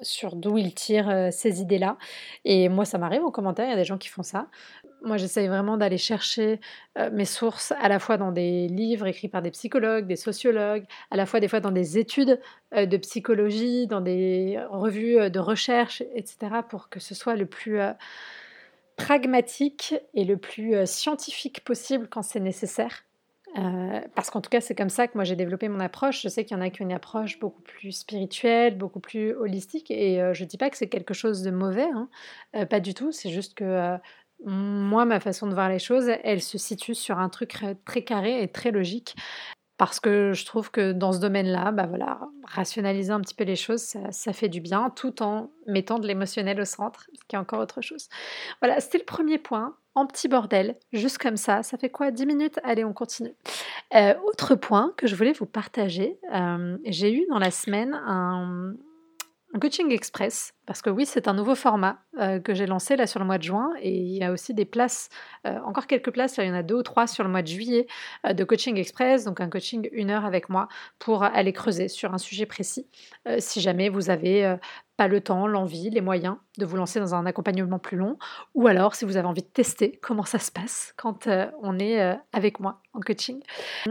sur 0.00 0.36
d'où 0.36 0.58
ils 0.58 0.74
tirent 0.74 1.28
ces 1.30 1.60
idées-là. 1.60 1.96
Et 2.44 2.68
moi, 2.68 2.84
ça 2.84 2.98
m'arrive 2.98 3.24
en 3.24 3.30
commentaire, 3.30 3.66
il 3.66 3.70
y 3.70 3.74
a 3.74 3.76
des 3.76 3.84
gens 3.84 3.98
qui 3.98 4.08
font 4.08 4.22
ça. 4.22 4.48
Moi, 5.02 5.18
j'essaye 5.18 5.48
vraiment 5.48 5.76
d'aller 5.76 5.98
chercher 5.98 6.60
mes 7.12 7.26
sources 7.26 7.72
à 7.80 7.88
la 7.88 7.98
fois 7.98 8.16
dans 8.16 8.32
des 8.32 8.68
livres 8.68 9.06
écrits 9.06 9.28
par 9.28 9.42
des 9.42 9.50
psychologues, 9.50 10.06
des 10.06 10.16
sociologues, 10.16 10.84
à 11.10 11.16
la 11.16 11.26
fois 11.26 11.40
des 11.40 11.48
fois 11.48 11.60
dans 11.60 11.70
des 11.70 11.98
études 11.98 12.40
de 12.74 12.96
psychologie, 12.96 13.86
dans 13.86 14.00
des 14.00 14.58
revues 14.70 15.30
de 15.30 15.38
recherche, 15.38 16.02
etc., 16.14 16.36
pour 16.68 16.88
que 16.88 17.00
ce 17.00 17.14
soit 17.14 17.36
le 17.36 17.46
plus 17.46 17.80
pragmatique 18.96 19.94
et 20.14 20.24
le 20.24 20.36
plus 20.38 20.86
scientifique 20.86 21.64
possible 21.64 22.08
quand 22.08 22.22
c'est 22.22 22.40
nécessaire. 22.40 23.04
Euh, 23.56 24.00
parce 24.14 24.30
qu'en 24.30 24.40
tout 24.40 24.50
cas, 24.50 24.60
c'est 24.60 24.74
comme 24.74 24.88
ça 24.88 25.06
que 25.06 25.12
moi 25.14 25.24
j'ai 25.24 25.36
développé 25.36 25.68
mon 25.68 25.80
approche. 25.80 26.22
Je 26.22 26.28
sais 26.28 26.44
qu'il 26.44 26.56
y 26.56 26.60
en 26.60 26.62
a 26.62 26.70
qui 26.70 26.82
ont 26.82 26.86
une 26.86 26.92
approche 26.92 27.38
beaucoup 27.38 27.62
plus 27.62 27.92
spirituelle, 27.92 28.76
beaucoup 28.76 29.00
plus 29.00 29.32
holistique, 29.34 29.90
et 29.90 30.20
euh, 30.20 30.34
je 30.34 30.44
ne 30.44 30.48
dis 30.48 30.58
pas 30.58 30.70
que 30.70 30.76
c'est 30.76 30.88
quelque 30.88 31.14
chose 31.14 31.42
de 31.42 31.50
mauvais, 31.50 31.88
hein. 31.94 32.08
euh, 32.56 32.66
pas 32.66 32.80
du 32.80 32.94
tout. 32.94 33.12
C'est 33.12 33.30
juste 33.30 33.54
que 33.54 33.96
moi, 34.44 35.04
ma 35.04 35.20
façon 35.20 35.46
de 35.46 35.54
voir 35.54 35.68
les 35.68 35.78
choses, 35.78 36.10
elle 36.24 36.42
se 36.42 36.58
situe 36.58 36.94
sur 36.94 37.18
un 37.18 37.28
truc 37.28 37.54
très 37.84 38.02
carré 38.02 38.42
et 38.42 38.48
très 38.48 38.72
logique 38.72 39.14
parce 39.76 39.98
que 39.98 40.32
je 40.32 40.44
trouve 40.44 40.70
que 40.70 40.92
dans 40.92 41.12
ce 41.12 41.18
domaine-là, 41.18 41.72
bah 41.72 41.86
voilà, 41.86 42.20
rationaliser 42.44 43.10
un 43.10 43.20
petit 43.20 43.34
peu 43.34 43.44
les 43.44 43.56
choses, 43.56 43.82
ça, 44.10 44.32
fait 44.32 44.48
du 44.48 44.60
bien, 44.60 44.90
tout 44.90 45.22
en 45.22 45.50
mettant 45.66 45.98
de 45.98 46.06
l'émotionnel 46.06 46.60
au 46.60 46.64
centre, 46.64 47.08
ce 47.12 47.20
qui 47.26 47.34
est 47.34 47.38
encore 47.38 47.60
autre 47.60 47.80
chose. 47.80 48.08
Voilà, 48.60 48.80
c'était 48.80 48.98
le 48.98 49.04
premier 49.04 49.38
point, 49.38 49.76
en 49.94 50.06
petit 50.06 50.28
bordel, 50.28 50.76
juste 50.92 51.18
comme 51.18 51.36
ça. 51.36 51.62
Ça 51.62 51.78
fait 51.78 51.90
quoi 51.90 52.10
10 52.10 52.26
minutes? 52.26 52.58
Allez, 52.64 52.84
on 52.84 52.92
continue. 52.92 53.34
Euh, 53.94 54.14
autre 54.26 54.54
point 54.54 54.92
que 54.96 55.06
je 55.06 55.14
voulais 55.14 55.32
vous 55.32 55.46
partager, 55.46 56.18
euh, 56.34 56.76
j'ai 56.84 57.12
eu 57.12 57.26
dans 57.28 57.38
la 57.38 57.50
semaine 57.50 57.94
un, 57.94 58.74
coaching 59.60 59.92
express, 59.92 60.52
parce 60.66 60.82
que 60.82 60.90
oui, 60.90 61.06
c'est 61.06 61.28
un 61.28 61.32
nouveau 61.32 61.54
format 61.54 62.00
euh, 62.18 62.40
que 62.40 62.54
j'ai 62.54 62.66
lancé 62.66 62.96
là 62.96 63.06
sur 63.06 63.20
le 63.20 63.26
mois 63.26 63.38
de 63.38 63.44
juin, 63.44 63.70
et 63.80 63.96
il 63.96 64.16
y 64.16 64.24
a 64.24 64.32
aussi 64.32 64.52
des 64.52 64.64
places, 64.64 65.10
encore 65.44 65.86
quelques 65.86 66.10
places, 66.10 66.38
il 66.38 66.46
y 66.46 66.50
en 66.50 66.54
a 66.54 66.64
deux 66.64 66.74
ou 66.74 66.82
trois 66.82 67.06
sur 67.06 67.22
le 67.22 67.30
mois 67.30 67.42
de 67.42 67.46
juillet 67.46 67.86
de 68.28 68.42
coaching 68.42 68.76
express, 68.78 69.22
donc 69.22 69.40
un 69.40 69.48
coaching 69.48 69.88
une 69.92 70.10
heure 70.10 70.24
avec 70.24 70.48
moi 70.48 70.66
pour 70.98 71.22
aller 71.22 71.52
creuser 71.52 71.86
sur 71.86 72.14
un 72.14 72.18
sujet 72.18 72.46
précis, 72.46 72.88
si 73.38 73.60
jamais 73.60 73.90
vous 73.90 74.10
avez 74.10 74.56
pas 74.96 75.08
le 75.08 75.20
temps, 75.20 75.46
l'envie, 75.46 75.90
les 75.90 76.00
moyens 76.00 76.36
de 76.58 76.66
vous 76.66 76.76
lancer 76.76 77.00
dans 77.00 77.14
un 77.14 77.26
accompagnement 77.26 77.78
plus 77.78 77.96
long, 77.96 78.18
ou 78.54 78.66
alors 78.66 78.94
si 78.94 79.04
vous 79.04 79.16
avez 79.16 79.26
envie 79.26 79.42
de 79.42 79.48
tester 79.48 79.98
comment 80.02 80.24
ça 80.24 80.38
se 80.38 80.52
passe 80.52 80.94
quand 80.96 81.28
on 81.62 81.78
est 81.78 82.16
avec 82.32 82.60
moi 82.60 82.80
en 82.92 83.00
coaching. 83.00 83.40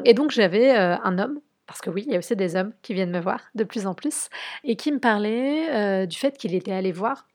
Et 0.05 0.13
donc 0.13 0.31
j'avais 0.31 0.71
un 0.71 1.19
homme 1.19 1.39
parce 1.67 1.81
que 1.81 1.89
oui, 1.89 2.03
il 2.05 2.11
y 2.11 2.15
a 2.15 2.19
aussi 2.19 2.35
des 2.35 2.55
hommes 2.55 2.73
qui 2.81 2.93
viennent 2.93 3.11
me 3.11 3.19
voir 3.19 3.41
de 3.55 3.63
plus 3.63 3.87
en 3.87 3.93
plus, 3.93 4.29
et 4.63 4.75
qui 4.75 4.91
me 4.91 4.99
parlaient 4.99 5.69
euh, 5.71 6.05
du 6.05 6.17
fait 6.17 6.37
qu'il 6.37 6.53
était 6.55 6.71
allé 6.71 6.91
voir 6.91 7.27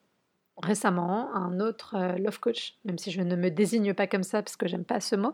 récemment 0.60 1.34
un 1.34 1.60
autre 1.60 1.94
euh, 1.96 2.18
love 2.18 2.40
coach, 2.40 2.74
même 2.84 2.98
si 2.98 3.10
je 3.10 3.22
ne 3.22 3.36
me 3.36 3.50
désigne 3.50 3.94
pas 3.94 4.06
comme 4.08 4.24
ça 4.24 4.42
parce 4.42 4.56
que 4.56 4.66
j'aime 4.66 4.84
pas 4.84 5.00
ce 5.00 5.14
mot, 5.14 5.32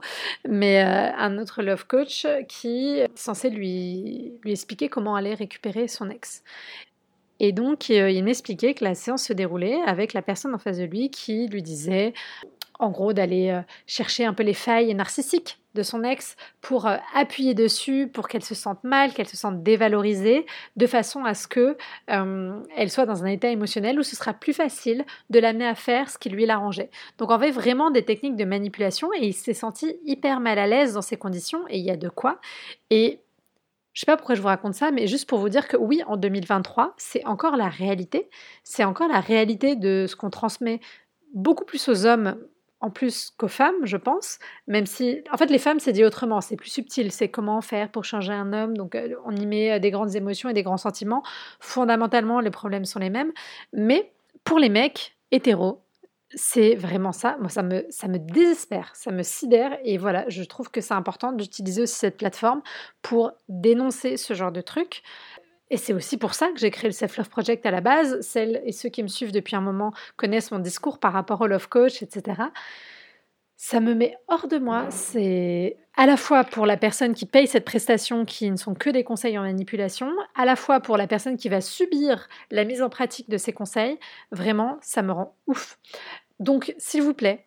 mais 0.48 0.84
euh, 0.84 1.12
un 1.16 1.38
autre 1.38 1.62
love 1.62 1.86
coach 1.86 2.26
qui 2.48 2.98
est 2.98 3.08
censé 3.14 3.50
lui, 3.50 4.34
lui 4.42 4.52
expliquer 4.52 4.88
comment 4.88 5.16
aller 5.16 5.34
récupérer 5.34 5.88
son 5.88 6.10
ex. 6.10 6.42
Et 7.46 7.52
donc, 7.52 7.90
il 7.90 8.24
m'expliquait 8.24 8.72
que 8.72 8.84
la 8.84 8.94
séance 8.94 9.24
se 9.24 9.34
déroulait 9.34 9.78
avec 9.84 10.14
la 10.14 10.22
personne 10.22 10.54
en 10.54 10.58
face 10.58 10.78
de 10.78 10.84
lui 10.84 11.10
qui 11.10 11.46
lui 11.46 11.62
disait 11.62 12.14
en 12.78 12.90
gros 12.90 13.12
d'aller 13.12 13.50
euh, 13.50 13.60
chercher 13.86 14.24
un 14.24 14.32
peu 14.32 14.42
les 14.42 14.54
failles 14.54 14.94
narcissiques 14.94 15.58
de 15.74 15.82
son 15.82 16.04
ex 16.04 16.36
pour 16.62 16.86
euh, 16.86 16.96
appuyer 17.14 17.52
dessus, 17.52 18.08
pour 18.10 18.28
qu'elle 18.28 18.42
se 18.42 18.54
sente 18.54 18.82
mal, 18.82 19.12
qu'elle 19.12 19.28
se 19.28 19.36
sente 19.36 19.62
dévalorisée, 19.62 20.46
de 20.76 20.86
façon 20.86 21.22
à 21.26 21.34
ce 21.34 21.46
que 21.46 21.76
euh, 22.10 22.60
elle 22.74 22.90
soit 22.90 23.04
dans 23.04 23.24
un 23.24 23.28
état 23.28 23.50
émotionnel 23.50 23.98
où 23.98 24.02
ce 24.02 24.16
sera 24.16 24.32
plus 24.32 24.54
facile 24.54 25.04
de 25.28 25.38
l'amener 25.38 25.66
à 25.66 25.74
faire 25.74 26.08
ce 26.08 26.16
qui 26.16 26.30
lui 26.30 26.46
l'arrangeait. 26.46 26.90
Donc 27.18 27.30
en 27.30 27.38
fait 27.38 27.50
vraiment 27.50 27.90
des 27.90 28.06
techniques 28.06 28.36
de 28.36 28.46
manipulation 28.46 29.10
et 29.12 29.26
il 29.26 29.34
s'est 29.34 29.52
senti 29.52 29.96
hyper 30.06 30.40
mal 30.40 30.58
à 30.58 30.66
l'aise 30.66 30.94
dans 30.94 31.02
ces 31.02 31.18
conditions 31.18 31.60
et 31.68 31.78
il 31.78 31.84
y 31.84 31.90
a 31.90 31.96
de 31.98 32.08
quoi. 32.08 32.40
Et 32.88 33.20
je 33.94 34.00
sais 34.00 34.06
pas 34.06 34.16
pourquoi 34.16 34.34
je 34.34 34.42
vous 34.42 34.48
raconte 34.48 34.74
ça, 34.74 34.90
mais 34.90 35.06
juste 35.06 35.28
pour 35.28 35.38
vous 35.38 35.48
dire 35.48 35.68
que 35.68 35.76
oui, 35.76 36.02
en 36.06 36.16
2023, 36.16 36.94
c'est 36.98 37.24
encore 37.26 37.56
la 37.56 37.68
réalité. 37.68 38.28
C'est 38.64 38.84
encore 38.84 39.08
la 39.08 39.20
réalité 39.20 39.76
de 39.76 40.06
ce 40.08 40.16
qu'on 40.16 40.30
transmet 40.30 40.80
beaucoup 41.32 41.64
plus 41.64 41.88
aux 41.88 42.04
hommes 42.04 42.36
en 42.80 42.90
plus 42.90 43.30
qu'aux 43.38 43.48
femmes, 43.48 43.74
je 43.84 43.96
pense, 43.96 44.38
même 44.66 44.84
si, 44.84 45.22
en 45.32 45.38
fait, 45.38 45.46
les 45.46 45.58
femmes, 45.58 45.80
c'est 45.80 45.92
dit 45.92 46.04
autrement, 46.04 46.42
c'est 46.42 46.56
plus 46.56 46.68
subtil, 46.68 47.10
c'est 47.12 47.30
comment 47.30 47.62
faire 47.62 47.90
pour 47.90 48.04
changer 48.04 48.34
un 48.34 48.52
homme, 48.52 48.76
donc 48.76 48.94
euh, 48.94 49.14
on 49.24 49.34
y 49.34 49.46
met 49.46 49.72
euh, 49.72 49.78
des 49.78 49.90
grandes 49.90 50.14
émotions 50.16 50.50
et 50.50 50.52
des 50.52 50.62
grands 50.62 50.76
sentiments, 50.76 51.22
fondamentalement, 51.60 52.40
les 52.40 52.50
problèmes 52.50 52.84
sont 52.84 52.98
les 52.98 53.08
mêmes, 53.08 53.32
mais 53.72 54.12
pour 54.44 54.58
les 54.58 54.68
mecs 54.68 55.16
hétéros, 55.30 55.83
c'est 56.34 56.74
vraiment 56.74 57.12
ça, 57.12 57.36
moi 57.40 57.48
ça 57.48 57.62
me, 57.62 57.86
ça 57.90 58.08
me 58.08 58.18
désespère, 58.18 58.94
ça 58.94 59.10
me 59.10 59.22
sidère, 59.22 59.78
et 59.84 59.98
voilà, 59.98 60.24
je 60.28 60.42
trouve 60.42 60.70
que 60.70 60.80
c'est 60.80 60.94
important 60.94 61.32
d'utiliser 61.32 61.82
aussi 61.82 61.96
cette 61.96 62.16
plateforme 62.16 62.62
pour 63.02 63.32
dénoncer 63.48 64.16
ce 64.16 64.34
genre 64.34 64.52
de 64.52 64.60
trucs, 64.60 65.02
et 65.70 65.76
c'est 65.76 65.92
aussi 65.92 66.18
pour 66.18 66.34
ça 66.34 66.50
que 66.52 66.58
j'ai 66.58 66.70
créé 66.70 66.88
le 66.88 66.92
Self 66.92 67.16
Love 67.16 67.28
Project 67.28 67.64
à 67.66 67.70
la 67.70 67.80
base. 67.80 68.20
Celles 68.20 68.62
et 68.64 68.72
ceux 68.72 68.90
qui 68.90 69.02
me 69.02 69.08
suivent 69.08 69.32
depuis 69.32 69.56
un 69.56 69.60
moment 69.60 69.92
connaissent 70.16 70.52
mon 70.52 70.58
discours 70.58 70.98
par 70.98 71.12
rapport 71.12 71.40
au 71.40 71.46
Love 71.46 71.68
Coach, 71.68 72.02
etc. 72.02 72.42
Ça 73.56 73.80
me 73.80 73.94
met 73.94 74.16
hors 74.28 74.46
de 74.46 74.58
moi. 74.58 74.86
C'est 74.90 75.78
à 75.96 76.06
la 76.06 76.16
fois 76.16 76.44
pour 76.44 76.66
la 76.66 76.76
personne 76.76 77.14
qui 77.14 77.24
paye 77.24 77.46
cette 77.46 77.64
prestation 77.64 78.24
qui 78.24 78.50
ne 78.50 78.56
sont 78.56 78.74
que 78.74 78.90
des 78.90 79.04
conseils 79.04 79.38
en 79.38 79.42
manipulation, 79.42 80.10
à 80.34 80.44
la 80.44 80.54
fois 80.54 80.80
pour 80.80 80.96
la 80.96 81.06
personne 81.06 81.36
qui 81.36 81.48
va 81.48 81.60
subir 81.60 82.28
la 82.50 82.64
mise 82.64 82.82
en 82.82 82.90
pratique 82.90 83.30
de 83.30 83.38
ces 83.38 83.52
conseils. 83.52 83.98
Vraiment, 84.32 84.78
ça 84.82 85.02
me 85.02 85.12
rend 85.12 85.34
ouf. 85.46 85.78
Donc, 86.40 86.74
s'il 86.78 87.02
vous 87.02 87.14
plaît, 87.14 87.46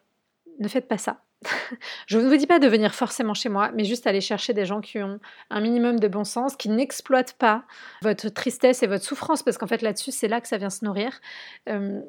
ne 0.60 0.68
faites 0.68 0.88
pas 0.88 0.98
ça. 0.98 1.22
je 2.08 2.18
ne 2.18 2.28
vous 2.28 2.38
dis 2.38 2.48
pas 2.48 2.60
de 2.60 2.68
venir 2.68 2.96
forcément 2.96 3.34
chez 3.34 3.50
moi, 3.50 3.72
mais 3.74 3.84
juste 3.84 4.08
aller 4.08 4.22
chercher 4.22 4.54
des 4.54 4.66
gens 4.66 4.82
qui 4.82 5.00
ont 5.00 5.20
un 5.50 5.62
minimum 5.62 6.00
de 6.00 6.08
bon 6.08 6.24
sens, 6.24 6.56
qui 6.56 6.70
n'exploitent 6.70 7.34
pas 7.34 7.64
votre 8.02 8.30
tristesse 8.30 8.82
et 8.84 8.88
votre 8.88 9.04
souffrance, 9.04 9.44
parce 9.44 9.58
qu'en 9.58 9.68
fait 9.68 9.82
là-dessus, 9.82 10.12
c'est 10.12 10.28
là 10.28 10.42
que 10.42 10.48
ça 10.48 10.58
vient 10.58 10.70
se 10.70 10.84
nourrir. 10.84 11.20
Euh, 11.70 12.02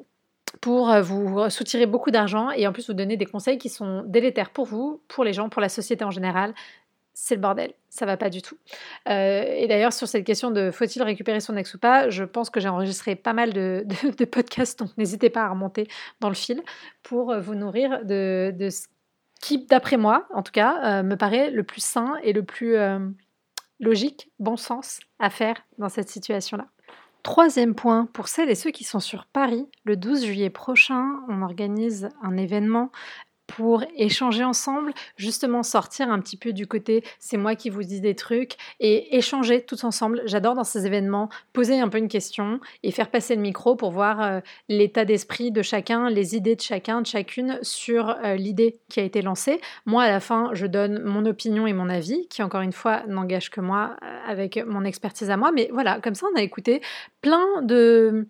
pour 0.61 0.89
euh, 0.89 1.01
vous 1.01 1.49
soutirer 1.49 1.85
beaucoup 1.85 2.11
d'argent 2.11 2.49
et 2.51 2.67
en 2.67 2.73
plus 2.73 2.87
vous 2.87 2.95
donner 2.95 3.17
des 3.17 3.25
conseils 3.25 3.57
qui 3.57 3.69
sont 3.69 4.03
délétères 4.07 4.49
pour 4.49 4.65
vous, 4.65 5.01
pour 5.07 5.23
les 5.23 5.33
gens, 5.33 5.49
pour 5.49 5.61
la 5.61 5.69
société 5.69 6.03
en 6.03 6.11
général 6.11 6.53
c'est 7.21 7.35
le 7.35 7.41
bordel, 7.41 7.73
ça 7.89 8.05
va 8.05 8.15
pas 8.15 8.29
du 8.29 8.41
tout. 8.41 8.57
Euh, 9.09 9.43
et 9.45 9.67
d'ailleurs, 9.67 9.91
sur 9.91 10.07
cette 10.07 10.25
question 10.25 10.51
de 10.51 10.71
faut-il 10.71 11.03
récupérer 11.03 11.41
son 11.41 11.57
ex 11.57 11.73
ou 11.73 11.77
pas, 11.77 12.09
je 12.09 12.23
pense 12.23 12.49
que 12.49 12.61
j'ai 12.61 12.69
enregistré 12.69 13.15
pas 13.15 13.33
mal 13.33 13.51
de, 13.51 13.85
podcasts, 14.25 14.79
donc 14.79 14.97
n'hésitez 14.97 15.29
pas 15.29 15.43
à 15.43 15.49
remonter 15.49 15.87
dans 16.21 16.29
le 16.29 16.35
fil 16.35 16.63
pour 17.03 17.37
vous 17.39 17.55
nourrir 17.55 18.05
de, 18.05 18.53
ce 18.71 18.87
qui, 19.41 19.65
d'après 19.65 19.97
moi, 19.97 20.27
en 20.33 20.43
tout 20.43 20.53
cas, 20.53 20.99
euh, 20.99 21.03
me 21.03 21.15
paraît 21.15 21.51
le 21.51 21.63
plus 21.63 21.83
sain 21.83 22.15
et 22.23 22.31
le 22.31 22.43
plus 22.43 22.77
euh, 22.77 22.99
logique, 23.81 24.31
bon 24.39 24.55
sens 24.55 25.01
à 25.19 25.29
faire 25.29 25.55
dans 25.77 25.89
cette 25.89 26.09
situation-là. 26.09 26.67
Troisième 27.21 27.75
point, 27.75 28.05
pour 28.13 28.29
celles 28.29 28.49
et 28.49 28.55
ceux 28.55 28.71
qui 28.71 28.85
sont 28.85 29.01
sur 29.01 29.25
Paris, 29.25 29.67
le 29.83 29.97
12 29.97 30.23
juillet 30.23 30.49
prochain, 30.49 31.19
on 31.27 31.41
organise 31.41 32.07
un 32.23 32.37
événement 32.37 32.91
pour 33.55 33.83
échanger 33.95 34.43
ensemble, 34.43 34.93
justement 35.17 35.63
sortir 35.63 36.09
un 36.11 36.19
petit 36.19 36.37
peu 36.37 36.53
du 36.53 36.67
côté 36.67 37.03
c'est 37.19 37.37
moi 37.37 37.55
qui 37.55 37.69
vous 37.69 37.83
dis 37.83 38.01
des 38.01 38.15
trucs 38.15 38.55
et 38.79 39.17
échanger 39.17 39.63
tous 39.63 39.83
ensemble. 39.83 40.21
J'adore 40.25 40.55
dans 40.55 40.63
ces 40.63 40.85
événements 40.85 41.29
poser 41.53 41.79
un 41.79 41.89
peu 41.89 41.97
une 41.97 42.07
question 42.07 42.59
et 42.83 42.91
faire 42.91 43.09
passer 43.09 43.35
le 43.35 43.41
micro 43.41 43.75
pour 43.75 43.91
voir 43.91 44.21
euh, 44.21 44.39
l'état 44.67 45.05
d'esprit 45.05 45.51
de 45.51 45.61
chacun, 45.61 46.09
les 46.09 46.35
idées 46.35 46.55
de 46.55 46.61
chacun, 46.61 47.01
de 47.01 47.07
chacune 47.07 47.59
sur 47.61 48.09
euh, 48.09 48.35
l'idée 48.35 48.79
qui 48.89 48.99
a 48.99 49.03
été 49.03 49.21
lancée. 49.21 49.61
Moi, 49.85 50.03
à 50.03 50.09
la 50.09 50.19
fin, 50.19 50.49
je 50.53 50.65
donne 50.65 51.03
mon 51.03 51.25
opinion 51.25 51.67
et 51.67 51.73
mon 51.73 51.89
avis, 51.89 52.27
qui 52.27 52.43
encore 52.43 52.61
une 52.61 52.73
fois 52.73 53.03
n'engage 53.07 53.49
que 53.49 53.61
moi 53.61 53.95
euh, 54.03 54.19
avec 54.27 54.57
mon 54.65 54.83
expertise 54.83 55.29
à 55.29 55.37
moi. 55.37 55.51
Mais 55.51 55.69
voilà, 55.71 55.99
comme 55.99 56.15
ça, 56.15 56.27
on 56.33 56.37
a 56.37 56.41
écouté 56.41 56.81
plein 57.21 57.61
de 57.61 58.27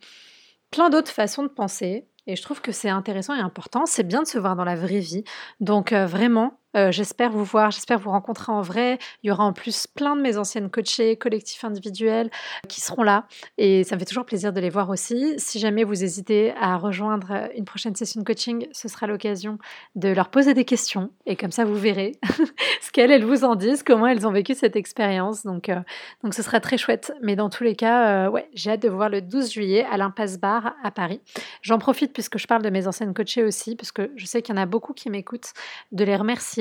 plein 0.71 0.89
d'autres 0.89 1.11
façons 1.11 1.43
de 1.43 1.47
penser, 1.47 2.05
et 2.29 2.35
je 2.35 2.43
trouve 2.43 2.61
que 2.61 2.71
c'est 2.71 2.89
intéressant 2.89 3.35
et 3.35 3.39
important. 3.39 3.85
C'est 3.87 4.03
bien 4.03 4.21
de 4.21 4.27
se 4.27 4.37
voir 4.37 4.55
dans 4.55 4.63
la 4.63 4.75
vraie 4.75 4.99
vie. 4.99 5.23
Donc 5.59 5.91
euh, 5.91 6.05
vraiment, 6.05 6.58
euh, 6.75 6.91
j'espère 6.91 7.31
vous 7.31 7.43
voir, 7.43 7.71
j'espère 7.71 7.97
vous 7.97 8.11
rencontrer 8.11 8.51
en 8.51 8.61
vrai. 8.61 8.99
Il 9.23 9.27
y 9.27 9.31
aura 9.31 9.43
en 9.43 9.53
plus 9.53 9.87
plein 9.87 10.15
de 10.15 10.21
mes 10.21 10.37
anciennes 10.37 10.69
coachées, 10.69 11.15
collectifs 11.15 11.63
individuels 11.63 12.29
qui 12.67 12.81
seront 12.81 13.03
là. 13.03 13.25
Et 13.57 13.83
ça 13.83 13.95
me 13.95 13.99
fait 13.99 14.05
toujours 14.05 14.25
plaisir 14.25 14.53
de 14.53 14.59
les 14.59 14.69
voir 14.69 14.89
aussi. 14.89 15.33
Si 15.37 15.59
jamais 15.59 15.83
vous 15.83 16.03
hésitez 16.03 16.53
à 16.59 16.77
rejoindre 16.77 17.49
une 17.55 17.65
prochaine 17.65 17.95
session 17.95 18.21
de 18.21 18.25
coaching, 18.25 18.67
ce 18.71 18.87
sera 18.87 19.07
l'occasion 19.07 19.57
de 19.95 20.09
leur 20.09 20.29
poser 20.29 20.53
des 20.53 20.65
questions. 20.65 21.09
Et 21.25 21.35
comme 21.35 21.51
ça, 21.51 21.65
vous 21.65 21.75
verrez 21.75 22.13
ce 22.81 22.91
qu'elles 22.91 23.11
elles 23.11 23.25
vous 23.25 23.43
en 23.43 23.55
disent, 23.55 23.81
comment 23.81 24.07
elles 24.07 24.27
ont 24.27 24.31
vécu 24.31 24.53
cette 24.53 24.75
expérience. 24.75 25.43
Donc, 25.43 25.69
euh, 25.69 25.79
donc 26.23 26.33
ce 26.33 26.43
sera 26.43 26.59
très 26.59 26.77
chouette. 26.77 27.13
Mais 27.23 27.35
dans 27.35 27.49
tous 27.49 27.63
les 27.63 27.75
cas, 27.75 28.25
euh, 28.25 28.29
ouais, 28.29 28.47
j'ai 28.53 28.71
hâte 28.71 28.81
de 28.83 28.89
vous 28.89 28.97
voir 28.97 29.09
le 29.09 29.21
12 29.21 29.51
juillet 29.51 29.85
à 29.89 29.97
l'Impasse 29.97 30.39
Bar 30.39 30.75
à 30.83 30.91
Paris. 30.91 31.21
J'en 31.61 31.79
profite 31.79 32.13
puisque 32.13 32.37
je 32.37 32.45
parle 32.45 32.61
de 32.61 32.69
mes 32.69 32.87
anciennes 32.87 33.13
coachées 33.13 33.43
aussi, 33.43 33.75
parce 33.75 33.91
que 33.91 34.11
je 34.15 34.25
sais 34.25 34.41
qu'il 34.41 34.55
y 34.55 34.57
en 34.57 34.61
a 34.61 34.65
beaucoup 34.65 34.93
qui 34.93 35.09
m'écoutent, 35.09 35.53
de 35.91 36.03
les 36.03 36.15
remercier 36.15 36.58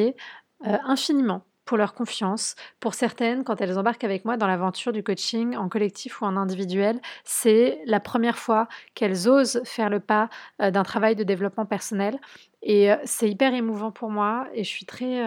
euh, 0.67 0.77
infiniment 0.85 1.45
pour 1.65 1.77
leur 1.77 1.95
confiance. 1.95 2.55
Pour 2.81 2.95
certaines, 2.95 3.45
quand 3.45 3.61
elles 3.61 3.79
embarquent 3.79 4.05
avec 4.05 4.25
moi 4.25 4.37
dans 4.37 4.47
l'aventure 4.47 4.93
du 4.93 5.03
coaching 5.03 5.55
en 5.55 5.69
collectif 5.69 6.21
ou 6.21 6.25
en 6.25 6.37
individuel, 6.37 7.01
c'est 7.25 7.81
la 7.85 8.01
première 8.01 8.39
fois 8.39 8.69
qu'elles 8.95 9.29
osent 9.29 9.61
faire 9.65 9.91
le 9.91 10.01
pas 10.01 10.31
euh, 10.63 10.71
d'un 10.71 10.83
travail 10.83 11.15
de 11.15 11.25
développement 11.25 11.67
personnel. 11.67 12.19
Et 12.63 12.91
euh, 12.91 12.97
c'est 13.05 13.29
hyper 13.29 13.53
émouvant 13.55 13.93
pour 13.93 14.11
moi 14.11 14.49
et 14.55 14.65
je 14.65 14.69
suis 14.69 14.87
très 14.87 15.23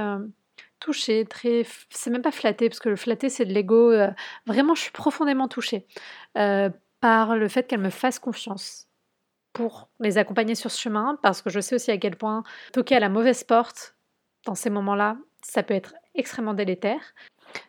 touchée, 0.79 1.25
très... 1.25 1.63
C'est 1.91 2.09
même 2.09 2.23
pas 2.23 2.31
flatté, 2.31 2.67
parce 2.67 2.79
que 2.79 2.89
le 2.89 2.95
flatter, 2.95 3.29
c'est 3.29 3.45
de 3.45 3.53
l'ego. 3.53 3.93
vraiment, 4.47 4.73
je 4.73 4.81
suis 4.81 4.91
profondément 4.91 5.47
touchée 5.47 5.85
par 6.33 7.35
le 7.35 7.47
fait 7.47 7.67
qu'elles 7.67 7.81
me 7.81 7.91
fassent 7.91 8.19
confiance 8.19 8.87
pour 9.53 9.89
les 9.99 10.17
accompagner 10.17 10.55
sur 10.55 10.71
ce 10.71 10.79
chemin, 10.79 11.17
parce 11.21 11.41
que 11.41 11.49
je 11.49 11.59
sais 11.59 11.75
aussi 11.75 11.91
à 11.91 11.97
quel 11.97 12.15
point 12.15 12.43
toquer 12.73 12.95
à 12.95 12.99
la 12.99 13.09
mauvaise 13.09 13.43
porte 13.43 13.95
dans 14.45 14.55
ces 14.55 14.69
moments-là, 14.69 15.17
ça 15.41 15.63
peut 15.63 15.73
être 15.73 15.93
extrêmement 16.15 16.53
délétère. 16.53 17.13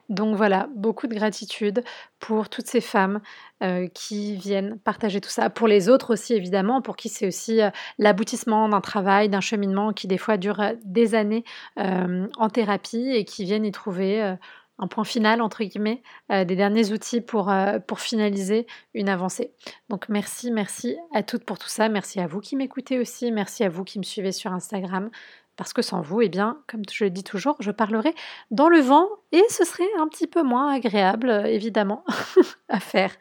Donc 0.08 0.36
voilà, 0.36 0.68
beaucoup 0.74 1.06
de 1.06 1.14
gratitude 1.14 1.82
pour 2.20 2.48
toutes 2.48 2.66
ces 2.66 2.80
femmes 2.80 3.20
euh, 3.62 3.88
qui 3.88 4.36
viennent 4.36 4.78
partager 4.78 5.20
tout 5.20 5.30
ça. 5.30 5.50
Pour 5.50 5.68
les 5.68 5.88
autres 5.88 6.12
aussi, 6.12 6.34
évidemment, 6.34 6.82
pour 6.82 6.96
qui 6.96 7.08
c'est 7.08 7.26
aussi 7.26 7.62
euh, 7.62 7.70
l'aboutissement 7.98 8.68
d'un 8.68 8.80
travail, 8.80 9.28
d'un 9.28 9.40
cheminement 9.40 9.92
qui 9.92 10.06
des 10.06 10.18
fois 10.18 10.36
dure 10.36 10.60
euh, 10.60 10.72
des 10.84 11.14
années 11.14 11.44
en 11.76 12.48
thérapie 12.48 13.10
et 13.10 13.24
qui 13.24 13.44
viennent 13.44 13.64
y 13.64 13.72
trouver 13.72 14.36
un 14.78 14.86
point 14.86 15.04
final, 15.04 15.40
entre 15.40 15.64
guillemets, 15.64 16.02
des 16.30 16.56
derniers 16.56 16.92
outils 16.92 17.20
pour, 17.20 17.52
pour 17.86 18.00
finaliser 18.00 18.66
une 18.94 19.08
avancée. 19.08 19.52
Donc 19.88 20.08
merci, 20.08 20.50
merci 20.50 20.96
à 21.14 21.22
toutes 21.22 21.44
pour 21.44 21.58
tout 21.58 21.68
ça. 21.68 21.88
Merci 21.88 22.20
à 22.20 22.26
vous 22.26 22.40
qui 22.40 22.56
m'écoutez 22.56 22.98
aussi. 22.98 23.32
Merci 23.32 23.64
à 23.64 23.68
vous 23.68 23.84
qui 23.84 23.98
me 23.98 24.04
suivez 24.04 24.32
sur 24.32 24.52
Instagram 24.52 25.10
parce 25.62 25.74
que 25.74 25.82
sans 25.82 26.02
vous, 26.02 26.22
eh 26.22 26.28
bien, 26.28 26.58
comme 26.66 26.82
je 26.90 27.04
le 27.04 27.10
dis 27.10 27.22
toujours, 27.22 27.54
je 27.60 27.70
parlerai 27.70 28.16
dans 28.50 28.68
le 28.68 28.80
vent 28.80 29.08
et 29.30 29.44
ce 29.48 29.64
serait 29.64 29.88
un 30.00 30.08
petit 30.08 30.26
peu 30.26 30.42
moins 30.42 30.74
agréable, 30.74 31.30
évidemment, 31.46 32.04
à 32.68 32.80
faire. 32.80 33.12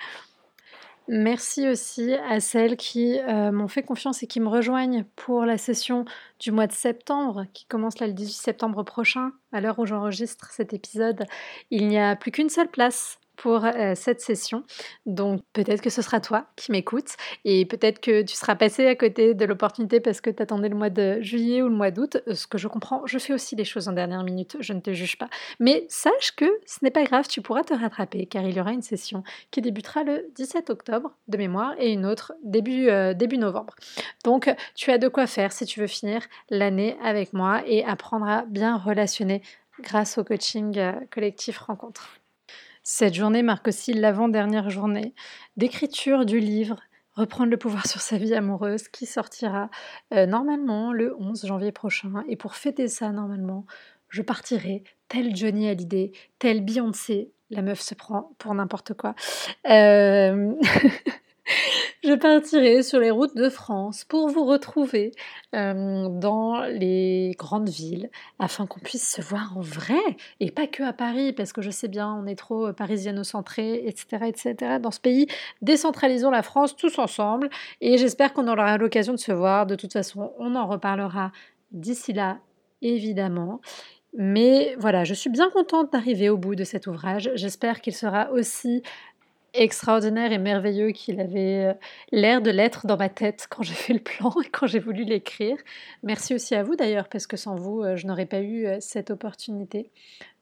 Merci 1.08 1.68
aussi 1.68 2.16
à 2.16 2.40
celles 2.40 2.78
qui 2.78 3.20
euh, 3.20 3.52
m'ont 3.52 3.68
fait 3.68 3.84
confiance 3.84 4.24
et 4.24 4.28
qui 4.28 4.40
me 4.40 4.48
rejoignent 4.48 5.06
pour 5.16 5.46
la 5.46 5.60
session 5.60 6.04
du 6.40 6.52
mois 6.52 6.66
de 6.66 6.72
septembre, 6.72 7.46
qui 7.54 7.66
commence 7.66 8.00
le 8.00 8.12
18 8.12 8.34
septembre 8.34 8.82
prochain. 8.82 9.34
À 9.52 9.62
l'heure 9.62 9.78
où 9.78 9.86
j'enregistre 9.86 10.50
cet 10.52 10.74
épisode, 10.74 11.26
il 11.70 11.88
n'y 11.88 12.00
a 12.00 12.16
plus 12.16 12.32
qu'une 12.32 12.50
seule 12.50 12.70
place 12.70 13.20
pour 13.36 13.66
euh, 13.66 13.94
cette 13.96 14.22
session. 14.22 14.64
Donc 15.06 15.42
peut-être 15.54 15.82
que 15.82 15.90
ce 15.90 16.02
sera 16.02 16.20
toi 16.20 16.46
qui 16.56 16.72
m'écoutes 16.72 17.16
et 17.46 17.66
peut-être 17.66 18.00
que 18.00 18.22
tu 18.22 18.36
seras 18.36 18.56
passé 18.56 18.88
à 18.88 18.96
côté 18.96 19.34
de 19.34 19.46
l'opportunité 19.46 20.00
parce 20.00 20.22
que 20.22 20.30
tu 20.30 20.42
attendais 20.42 20.70
le 20.70 20.76
mois 20.76 20.90
de 20.90 21.20
juillet 21.22 21.62
ou 21.62 21.70
le 21.70 21.76
mois 21.76 21.92
d'août. 21.92 22.18
Euh, 22.28 22.36
ce 22.36 22.48
que 22.48 22.58
je 22.58 22.68
comprends, 22.68 23.06
je 23.06 23.18
fais 23.18 23.34
aussi 23.34 23.56
des 23.56 23.66
choses 23.66 23.88
en 23.88 23.94
dernière 23.94 24.24
minute, 24.24 24.58
je 24.60 24.74
ne 24.74 24.80
te 24.80 24.94
juge 24.94 25.18
pas. 25.18 25.30
Mais 25.60 25.86
sache 25.90 26.36
que 26.36 26.46
ce 26.66 26.80
n'est 26.84 26.92
pas 26.92 27.04
grave, 27.04 27.28
tu 27.28 27.42
pourras 27.42 27.64
te 27.64 27.74
rattraper 27.74 28.26
car 28.26 28.44
il 28.44 28.56
y 28.56 28.60
aura 28.60 28.74
une 28.74 28.82
session 28.82 29.24
qui 29.50 29.62
débutera 29.62 30.04
le 30.04 30.28
17 30.36 30.70
octobre 30.70 31.12
de 31.28 31.38
mémoire 31.38 31.74
et 31.80 31.92
une 31.92 32.06
autre 32.06 32.34
début, 32.44 32.90
euh, 32.90 33.14
début 33.14 33.38
novembre. 33.38 33.76
Donc 34.24 34.54
tu 34.76 34.92
as 34.92 34.98
de 34.98 35.08
quoi 35.08 35.28
faire 35.28 35.52
si 35.52 35.66
tu 35.66 35.80
veux 35.80 35.88
finir 35.88 36.22
l'année 36.50 36.98
avec 37.04 37.34
moi 37.34 37.64
et 37.66 37.84
apprendre 37.84 38.28
à 38.28 38.44
bien 38.44 38.78
relationner 38.78 39.42
grâce 39.82 40.18
au 40.18 40.24
coaching 40.24 40.80
collectif 41.10 41.58
rencontre. 41.58 42.21
Cette 42.94 43.14
journée 43.14 43.42
marque 43.42 43.70
aussi 43.70 43.94
l'avant-dernière 43.94 44.70
journée 44.70 45.16
d'écriture 45.56 46.26
du 46.26 46.42
livre 46.42 46.76
Reprendre 47.14 47.50
le 47.50 47.56
pouvoir 47.56 47.88
sur 47.88 48.02
sa 48.02 48.18
vie 48.18 48.34
amoureuse 48.34 48.90
qui 48.90 49.06
sortira 49.06 49.70
euh, 50.14 50.26
normalement 50.26 50.92
le 50.92 51.16
11 51.18 51.46
janvier 51.46 51.72
prochain. 51.72 52.12
Et 52.28 52.36
pour 52.36 52.56
fêter 52.56 52.90
ça, 52.90 53.14
normalement, 53.14 53.66
je 54.10 54.22
partirai 54.22 54.84
tel 55.08 55.34
Johnny 55.34 55.70
Hallyday, 55.70 56.12
tel 56.38 56.66
Beyoncé. 56.66 57.32
La 57.50 57.62
meuf 57.62 57.80
se 57.80 57.96
prend 57.96 58.34
pour 58.38 58.54
n'importe 58.54 58.94
quoi. 58.94 59.16
Euh... 59.70 60.52
je 62.04 62.14
partirai 62.14 62.84
sur 62.84 63.00
les 63.00 63.12
routes 63.12 63.36
de 63.36 63.50
France 63.50 64.06
pour 64.06 64.30
vous 64.30 64.46
retrouver 64.46 65.12
euh, 65.56 66.08
dans 66.10 66.62
les 66.66 67.36
grandes 67.38 67.70
villes 67.70 68.10
afin 68.40 68.68
qu'on 68.68 68.80
puisse 68.80 69.16
se 69.16 69.22
voir 69.22 69.58
en 69.58 69.62
vrai 69.62 70.00
et 70.40 70.52
pas 70.52 70.68
que 70.68 70.84
à 70.84 70.94
Paris 70.94 71.34
parce 71.34 71.52
que 71.54 71.62
je 71.62 71.72
sais 71.72 71.88
bien 71.88 72.14
on 72.14 72.28
est 72.28 72.36
trop 72.36 72.68
euh, 72.68 72.74
parisiano-centré 72.74 73.84
etc 73.86 74.26
etc 74.28 74.78
dans 74.82 74.92
ce 74.92 75.00
pays 75.00 75.28
décentralisons 75.62 76.30
la 76.30 76.44
France 76.44 76.76
tous 76.76 77.00
ensemble 77.00 77.50
et 77.82 77.98
j'espère 77.98 78.34
qu'on 78.34 78.48
aura 78.48 78.78
l'occasion 78.78 79.14
de 79.14 79.20
se 79.20 79.32
voir. 79.32 79.66
De 79.66 79.76
toute 79.76 79.94
façon 79.94 80.34
on 80.38 80.56
en 80.56 80.68
reparlera 80.68 81.32
d'ici 81.72 82.14
là 82.14 82.40
évidemment. 82.82 83.62
Mais 84.18 84.76
voilà, 84.78 85.06
je 85.06 85.14
suis 85.14 85.30
bien 85.30 85.50
contente 85.52 85.94
d'arriver 85.94 86.28
au 86.28 86.38
bout 86.38 86.56
de 86.56 86.66
cet 86.66 86.86
ouvrage. 86.88 87.32
J'espère 87.36 87.80
qu'il 87.80 87.96
sera 87.96 88.30
aussi 88.32 88.84
extraordinaire 89.53 90.31
et 90.31 90.38
merveilleux 90.38 90.91
qu'il 90.91 91.20
avait 91.20 91.65
euh, 91.65 91.74
l'air 92.12 92.41
de 92.41 92.51
l'être 92.51 92.88
dans 92.88 92.98
ma 92.98 93.10
tête 93.10 93.48
quand 93.50 93.63
j'ai 93.63 93.74
fait 93.74 93.93
le 93.93 94.00
plan 94.00 94.34
et 94.43 94.50
quand 94.50 94.67
j'ai 94.67 94.79
voulu 94.79 95.03
l'écrire. 95.03 95.58
Merci 96.03 96.34
aussi 96.34 96.55
à 96.55 96.63
vous 96.63 96.75
d'ailleurs, 96.75 97.10
parce 97.10 97.27
que 97.27 97.38
sans 97.38 97.55
vous, 97.55 97.81
euh, 97.81 97.96
je 97.96 98.08
n'aurais 98.08 98.25
pas 98.25 98.39
eu 98.39 98.65
euh, 98.65 98.77
cette 98.79 99.12
opportunité. 99.12 99.91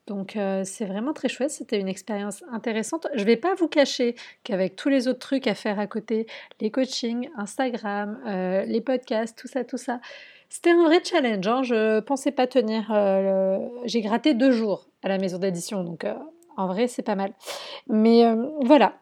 Donc 0.07 0.39
c'est 0.63 0.85
vraiment 0.85 1.13
très 1.13 1.29
chouette, 1.29 1.51
c'était 1.51 1.79
une 1.79 1.87
expérience 1.87 2.43
intéressante. 2.51 3.05
Je 3.13 3.19
ne 3.19 3.25
vais 3.25 3.37
pas 3.37 3.53
vous 3.53 3.67
cacher 3.67 4.15
qu'avec 4.43 4.75
tous 4.75 4.89
les 4.89 5.07
autres 5.07 5.19
trucs 5.19 5.45
à 5.45 5.53
faire 5.53 5.79
à 5.79 5.85
côté, 5.85 6.25
les 6.61 6.71
coachings, 6.71 7.29
Instagram, 7.37 8.19
les 8.65 8.81
podcasts, 8.81 9.37
tout 9.37 9.47
ça, 9.47 9.63
tout 9.63 9.77
ça, 9.77 10.01
c'était 10.49 10.71
un 10.71 10.83
vrai 10.83 11.03
challenge. 11.03 11.47
Hein. 11.47 11.61
Je 11.61 11.99
pensais 11.99 12.31
pas 12.31 12.47
tenir. 12.47 12.91
J'ai 13.85 14.01
gratté 14.01 14.33
deux 14.33 14.49
jours 14.49 14.87
à 15.03 15.09
la 15.09 15.19
maison 15.19 15.37
d'édition, 15.37 15.83
donc 15.83 16.03
en 16.59 16.67
vrai, 16.67 16.87
c'est 16.87 17.03
pas 17.03 17.15
mal. 17.15 17.33
Mais 17.87 18.25
euh, 18.25 18.49
voilà. 18.61 18.99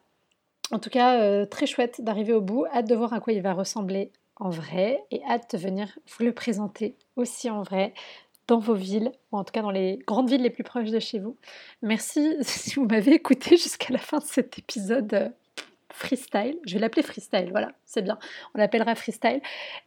En 0.72 0.80
tout 0.80 0.92
cas, 0.92 1.20
euh, 1.22 1.46
très 1.46 1.66
chouette 1.66 2.02
d'arriver 2.02 2.34
au 2.34 2.42
bout. 2.42 2.66
Hâte 2.68 2.88
de 2.88 2.96
voir 2.96 3.14
à 3.14 3.20
quoi 3.20 3.34
il 3.34 3.42
va 3.42 3.54
ressembler 3.54 4.12
en 4.36 4.50
vrai 4.50 5.04
et 5.10 5.24
hâte 5.24 5.56
de 5.56 5.58
venir 5.58 5.98
vous 6.06 6.26
le 6.26 6.34
présenter 6.34 6.96
aussi 7.16 7.50
en 7.50 7.64
vrai 7.64 7.96
dans 8.48 8.60
vos 8.60 8.76
villes, 8.76 9.12
ou 9.32 9.38
en 9.38 9.44
tout 9.44 9.52
cas 9.52 9.64
dans 9.64 9.72
les 9.72 10.00
grandes 10.06 10.30
villes 10.30 10.44
les 10.44 10.52
plus 10.52 10.64
proches 10.64 10.92
de 10.92 11.00
chez 11.00 11.20
vous. 11.20 11.36
Merci 11.82 12.36
si 12.42 12.76
vous 12.76 12.86
m'avez 12.86 13.14
écouté 13.14 13.58
jusqu'à 13.58 13.92
la 13.92 14.00
fin 14.00 14.20
de 14.20 14.24
cet 14.24 14.60
épisode 14.60 15.34
freestyle. 15.98 16.58
Je 16.66 16.76
vais 16.76 16.80
l'appeler 16.80 17.02
freestyle, 17.02 17.50
voilà, 17.52 17.72
c'est 17.86 18.04
bien. 18.04 18.20
On 18.54 18.60
l'appellera 18.60 18.96
freestyle. 18.96 19.42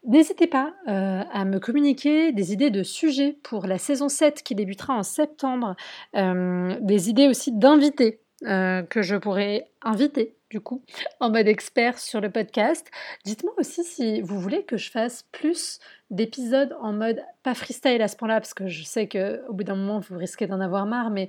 N'hésitez 0.05 0.49
pas 0.49 0.75
euh, 0.88 1.23
à 1.33 1.44
me 1.44 1.59
communiquer 1.59 2.33
des 2.33 2.53
idées 2.53 2.70
de 2.70 2.83
sujets 2.83 3.38
pour 3.42 3.66
la 3.66 3.79
saison 3.79 4.09
7 4.09 4.42
qui 4.42 4.55
débutera 4.55 4.94
en 4.94 5.03
septembre. 5.03 5.77
Euh, 6.16 6.77
des 6.81 7.11
idées 7.11 7.29
aussi 7.29 7.53
d'invités 7.53 8.20
euh, 8.46 8.83
que 8.83 9.03
je 9.03 9.16
pourrais 9.16 9.68
inviter 9.83 10.35
du 10.51 10.61
coup 10.61 10.83
en 11.20 11.31
mode 11.31 11.46
expert 11.46 11.99
sur 11.99 12.20
le 12.20 12.31
podcast. 12.31 12.90
Dites-moi 13.25 13.55
aussi 13.59 13.85
si 13.85 14.20
vous 14.20 14.40
voulez 14.40 14.64
que 14.64 14.77
je 14.77 14.90
fasse 14.90 15.25
plus 15.31 15.79
d'épisodes 16.11 16.77
en 16.81 16.92
mode 16.92 17.23
pas 17.44 17.55
freestyle 17.55 18.03
à 18.03 18.09
ce 18.09 18.16
point-là 18.16 18.40
parce 18.40 18.55
que 18.55 18.66
je 18.66 18.83
sais 18.83 19.07
que 19.07 19.46
au 19.49 19.53
bout 19.53 19.62
d'un 19.62 19.77
moment 19.77 20.01
vous 20.01 20.18
risquez 20.18 20.49
d'en 20.49 20.61
avoir 20.61 20.87
marre 20.87 21.11
mais 21.11 21.29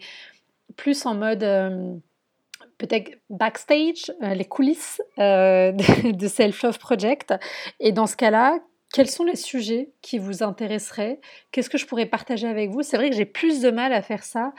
plus 0.75 1.05
en 1.05 1.13
mode 1.13 1.43
peut-être 2.81 3.11
backstage, 3.29 4.11
euh, 4.23 4.33
les 4.33 4.45
coulisses 4.45 5.01
euh, 5.19 5.71
de, 6.03 6.27
Self 6.27 6.63
Love 6.63 6.79
Project. 6.79 7.33
Et 7.79 7.91
dans 7.91 8.07
ce 8.07 8.15
cas-là, 8.15 8.59
quels 8.91 9.09
sont 9.09 9.23
les 9.23 9.35
sujets 9.35 9.91
qui 10.01 10.17
vous 10.17 10.43
intéresseraient? 10.43 11.21
Qu'est-ce 11.51 11.69
que 11.69 11.77
je 11.77 11.85
pourrais 11.85 12.07
partager 12.07 12.47
avec 12.47 12.71
vous? 12.71 12.81
C'est 12.81 12.97
vrai 12.97 13.09
que 13.09 13.15
j'ai 13.15 13.25
plus 13.25 13.61
de 13.61 13.69
mal 13.69 13.93
à 13.93 14.01
faire 14.01 14.23
ça. 14.23 14.51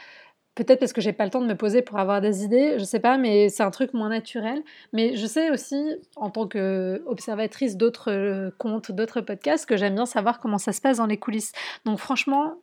Peut-être 0.55 0.81
parce 0.81 0.93
que 0.93 1.01
j'ai 1.01 1.13
pas 1.13 1.25
le 1.25 1.31
temps 1.31 1.41
de 1.41 1.47
me 1.47 1.57
poser 1.57 1.83
pour 1.83 1.99
avoir 1.99 2.21
des 2.21 2.45
idées, 2.45 2.75
je 2.79 2.85
sais 2.85 3.01
pas, 3.01 3.17
mais 3.17 3.49
c'est 3.49 3.63
un 3.63 3.71
truc 3.71 3.95
moins 3.95 4.11
naturel. 4.11 4.63
Mais 4.93 5.17
je 5.17 5.27
sais 5.27 5.51
aussi, 5.51 5.83
en 6.15 6.31
tant 6.31 6.47
qu'observatrice 6.47 7.77
d'autres 7.77 8.13
euh, 8.13 8.51
comptes, 8.59 8.93
d'autres 8.93 9.23
podcasts, 9.23 9.67
que 9.67 9.77
j'aime 9.79 9.95
bien 9.95 10.07
savoir 10.07 10.41
comment 10.41 10.59
ça 10.59 10.73
se 10.73 10.81
passe 10.81 10.99
dans 10.99 11.07
les 11.07 11.17
coulisses. 11.17 11.53
Donc 11.87 11.99
franchement, 11.99 12.55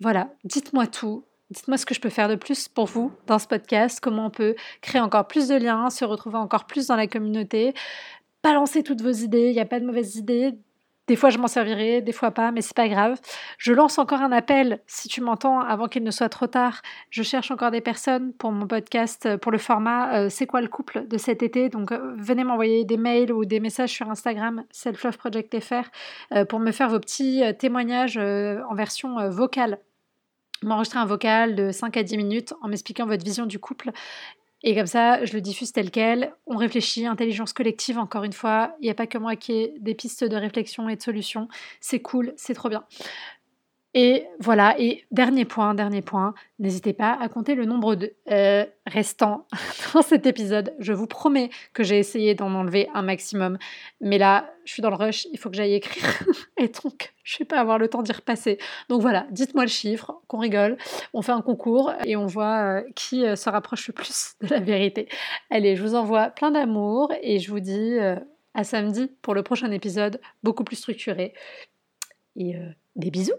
voilà, 0.00 0.30
dites-moi 0.44 0.86
tout. 0.86 1.24
Dites-moi 1.50 1.76
ce 1.76 1.86
que 1.86 1.94
je 1.94 2.00
peux 2.00 2.10
faire 2.10 2.28
de 2.28 2.36
plus 2.36 2.68
pour 2.68 2.86
vous 2.86 3.12
dans 3.26 3.38
ce 3.40 3.48
podcast, 3.48 3.98
comment 4.00 4.26
on 4.26 4.30
peut 4.30 4.54
créer 4.82 5.00
encore 5.00 5.26
plus 5.26 5.48
de 5.48 5.56
liens, 5.56 5.90
se 5.90 6.04
retrouver 6.04 6.36
encore 6.36 6.66
plus 6.66 6.86
dans 6.86 6.96
la 6.96 7.08
communauté. 7.08 7.74
Balancez 8.44 8.82
toutes 8.82 9.02
vos 9.02 9.10
idées, 9.10 9.48
il 9.48 9.52
n'y 9.52 9.60
a 9.60 9.66
pas 9.66 9.80
de 9.80 9.84
mauvaises 9.84 10.14
idées. 10.16 10.54
Des 11.10 11.16
fois, 11.16 11.30
je 11.30 11.38
m'en 11.38 11.48
servirai, 11.48 12.02
des 12.02 12.12
fois 12.12 12.30
pas, 12.30 12.52
mais 12.52 12.60
c'est 12.60 12.76
pas 12.76 12.86
grave. 12.86 13.18
Je 13.58 13.72
lance 13.72 13.98
encore 13.98 14.20
un 14.20 14.30
appel, 14.30 14.80
si 14.86 15.08
tu 15.08 15.20
m'entends, 15.20 15.58
avant 15.58 15.88
qu'il 15.88 16.04
ne 16.04 16.12
soit 16.12 16.28
trop 16.28 16.46
tard. 16.46 16.82
Je 17.10 17.24
cherche 17.24 17.50
encore 17.50 17.72
des 17.72 17.80
personnes 17.80 18.32
pour 18.34 18.52
mon 18.52 18.68
podcast, 18.68 19.36
pour 19.38 19.50
le 19.50 19.58
format 19.58 20.14
euh, 20.14 20.28
C'est 20.30 20.46
quoi 20.46 20.60
le 20.60 20.68
couple 20.68 21.08
de 21.08 21.18
cet 21.18 21.42
été? 21.42 21.68
Donc, 21.68 21.90
euh, 21.90 22.14
venez 22.16 22.44
m'envoyer 22.44 22.84
des 22.84 22.96
mails 22.96 23.32
ou 23.32 23.44
des 23.44 23.58
messages 23.58 23.90
sur 23.90 24.08
Instagram, 24.08 24.62
selfloveprojectfr, 24.70 25.90
euh, 26.32 26.44
pour 26.44 26.60
me 26.60 26.70
faire 26.70 26.88
vos 26.88 27.00
petits 27.00 27.42
témoignages 27.58 28.16
en 28.16 28.74
version 28.76 29.28
vocale 29.30 29.80
m'enregistrer 30.62 30.98
un 30.98 31.06
vocal 31.06 31.54
de 31.54 31.72
5 31.72 31.96
à 31.96 32.02
10 32.02 32.16
minutes 32.16 32.54
en 32.62 32.68
m'expliquant 32.68 33.06
votre 33.06 33.24
vision 33.24 33.46
du 33.46 33.58
couple. 33.58 33.90
Et 34.62 34.74
comme 34.74 34.86
ça, 34.86 35.24
je 35.24 35.32
le 35.32 35.40
diffuse 35.40 35.72
tel 35.72 35.90
quel. 35.90 36.34
On 36.46 36.56
réfléchit, 36.56 37.06
intelligence 37.06 37.52
collective, 37.52 37.98
encore 37.98 38.24
une 38.24 38.32
fois. 38.32 38.76
Il 38.80 38.84
n'y 38.84 38.90
a 38.90 38.94
pas 38.94 39.06
que 39.06 39.16
moi 39.16 39.36
qui 39.36 39.52
ai 39.52 39.74
des 39.80 39.94
pistes 39.94 40.24
de 40.24 40.36
réflexion 40.36 40.88
et 40.88 40.96
de 40.96 41.02
solutions. 41.02 41.48
C'est 41.80 42.00
cool, 42.00 42.34
c'est 42.36 42.54
trop 42.54 42.68
bien. 42.68 42.84
Et 43.92 44.24
voilà, 44.38 44.76
et 44.78 45.04
dernier 45.10 45.44
point, 45.44 45.74
dernier 45.74 46.00
point, 46.00 46.32
n'hésitez 46.60 46.92
pas 46.92 47.18
à 47.20 47.28
compter 47.28 47.56
le 47.56 47.64
nombre 47.64 47.96
de 47.96 48.14
euh, 48.30 48.64
restants 48.86 49.48
dans 49.94 50.02
cet 50.02 50.26
épisode. 50.26 50.72
Je 50.78 50.92
vous 50.92 51.08
promets 51.08 51.50
que 51.72 51.82
j'ai 51.82 51.98
essayé 51.98 52.36
d'en 52.36 52.54
enlever 52.54 52.88
un 52.94 53.02
maximum, 53.02 53.58
mais 54.00 54.16
là, 54.16 54.54
je 54.64 54.74
suis 54.74 54.82
dans 54.82 54.90
le 54.90 54.96
rush, 54.96 55.26
il 55.32 55.38
faut 55.40 55.50
que 55.50 55.56
j'aille 55.56 55.74
écrire, 55.74 56.04
et 56.56 56.68
donc 56.68 57.12
je 57.24 57.34
ne 57.34 57.38
vais 57.40 57.44
pas 57.46 57.58
avoir 57.58 57.78
le 57.78 57.88
temps 57.88 58.02
d'y 58.02 58.12
repasser. 58.12 58.58
Donc 58.88 59.02
voilà, 59.02 59.26
dites-moi 59.32 59.64
le 59.64 59.70
chiffre, 59.70 60.20
qu'on 60.28 60.38
rigole, 60.38 60.76
on 61.12 61.20
fait 61.20 61.32
un 61.32 61.42
concours 61.42 61.92
et 62.04 62.14
on 62.14 62.26
voit 62.26 62.58
euh, 62.58 62.82
qui 62.94 63.26
euh, 63.26 63.34
se 63.34 63.50
rapproche 63.50 63.88
le 63.88 63.92
plus 63.92 64.34
de 64.40 64.46
la 64.46 64.60
vérité. 64.60 65.08
Allez, 65.50 65.74
je 65.74 65.82
vous 65.82 65.96
envoie 65.96 66.28
plein 66.28 66.52
d'amour 66.52 67.12
et 67.22 67.40
je 67.40 67.50
vous 67.50 67.60
dis 67.60 67.96
à 68.54 68.62
samedi 68.62 69.10
pour 69.20 69.34
le 69.34 69.42
prochain 69.42 69.72
épisode, 69.72 70.20
beaucoup 70.44 70.62
plus 70.62 70.76
structuré. 70.76 71.34
Et 72.36 72.54
des 72.94 73.10
bisous 73.10 73.34